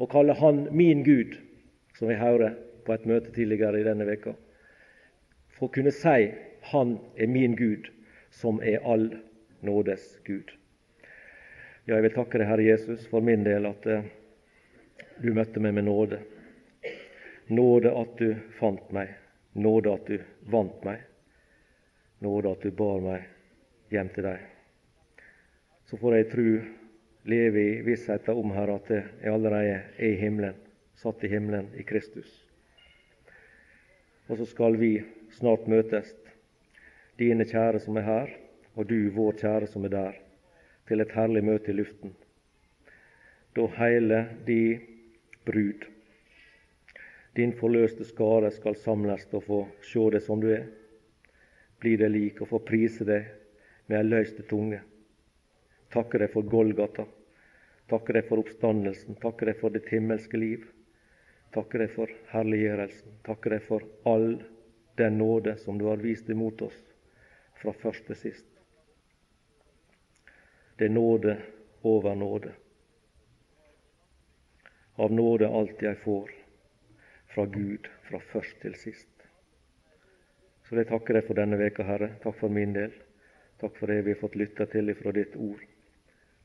[0.00, 1.34] Og kalle Han min Gud,
[1.98, 2.56] som vi hører
[2.86, 4.32] på et møte tidligere i denne veka.
[5.52, 6.30] For å kunne si
[6.72, 7.92] Han er min Gud,
[8.32, 9.10] som er all
[9.60, 10.56] nådes Gud.
[11.84, 14.08] Ja, jeg vil takke deg, Herre Jesus, for min del at eh,
[15.20, 16.20] du møtte meg med nåde.
[17.50, 19.14] Nåde at du fant meg,
[19.58, 20.20] nåde at du
[20.52, 21.06] vant meg
[22.20, 23.24] nåde at du bar meg
[23.92, 24.44] hjem til deg.
[25.88, 26.48] Så får jeg tru,
[27.28, 30.56] leve i vissheten om Herre, at jeg allerede er i himmelen,
[31.00, 32.28] satt i himmelen i Kristus.
[34.28, 34.92] Og så skal vi
[35.34, 36.12] snart møtes,
[37.18, 38.34] dine kjære som er her,
[38.76, 40.20] og du, vår kjære som er der,
[40.90, 42.12] til et herlig møte i luften.
[43.54, 44.76] Da heile di
[45.46, 45.86] brud,
[47.38, 50.66] din forløste skare, skal samles og få sjå det som du er
[51.80, 53.28] bli det lik og få prise deg
[53.88, 54.82] med ei løyste tunge.
[55.90, 57.06] Takke deg for Golgata.
[57.90, 59.16] Takke deg for oppstandelsen.
[59.22, 60.68] Takke deg for ditt himmelske liv.
[61.54, 63.16] Takke deg for herliggjørelsen.
[63.26, 64.28] Takke deg for all
[65.00, 66.78] den nåde som du har vist imot oss
[67.60, 68.49] fra først til sist.
[70.80, 71.34] Det er nåde
[71.82, 72.50] over nåde.
[74.96, 76.30] Av nåde alt jeg får
[77.34, 79.26] fra Gud fra først til sist.
[80.64, 82.14] Så jeg takker deg for denne veka, Herre.
[82.22, 82.94] Takk for min del.
[83.60, 85.60] Takk for det vi har fått lytta til ifra ditt ord.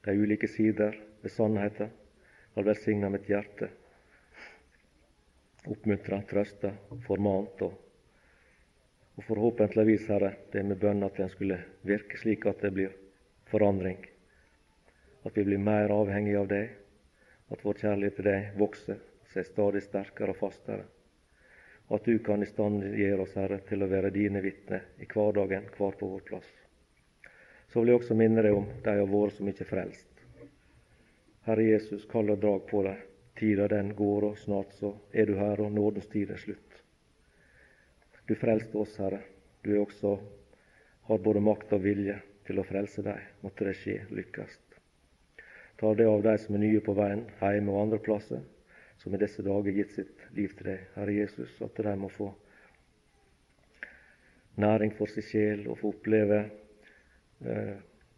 [0.04, 1.94] De ulike sider ved sannheten
[2.58, 3.70] har velsigna mitt hjerte.
[5.64, 6.74] Oppmuntra, trøsta,
[7.08, 7.80] formant og,
[9.16, 13.00] og forhåpentligvis, Herre, det med bønn at den skulle virke slik at det blir
[13.48, 14.04] forandring.
[15.26, 16.76] At vi blir mer avhengige av deg,
[17.52, 19.02] at vår kjærlighet til deg vokser
[19.34, 20.86] seg stadig sterkere og fastere
[21.88, 25.06] og at du kan i stand gjøre oss, Herre, til å være dine vitner i
[25.10, 26.48] hverdagen, hver på vår plass.
[27.70, 30.24] Så vil jeg også minne deg om de av våre som ikke er frelst.
[31.46, 33.04] Herre Jesus, kall og drag på deg.
[33.38, 36.82] Tida den går, og snart så er du her, og nådens tid er slutt.
[38.26, 39.22] Du frelste oss, Herre.
[39.62, 40.18] Du er også
[41.06, 42.18] har både makt og vilje
[42.48, 43.22] til å frelse deg.
[43.46, 44.65] Måtte det skje, lykkes.
[45.80, 48.44] Ta det av de som er nye på veien, hjemme og andre plasser
[49.02, 52.30] som i disse dager gitt sitt liv til deg, Herre Jesus, at de må få
[54.62, 56.40] næring for sin sjel og få oppleve
[57.44, 57.76] eh,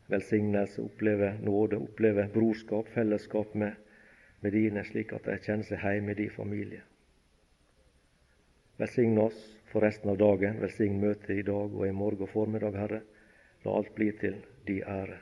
[0.07, 3.73] velsignelse, oppleve nåde, oppleve brorskap, fellesskap med,
[4.41, 6.85] med dine, slik at de kjenner seg hjemme i din familie.
[8.77, 9.37] Velsign oss
[9.71, 10.59] for resten av dagen.
[10.61, 13.03] Velsign møtet i dag og i morgen formiddag, Herre.
[13.65, 15.17] La alt bli til din ære.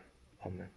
[0.45, 0.74] Amen.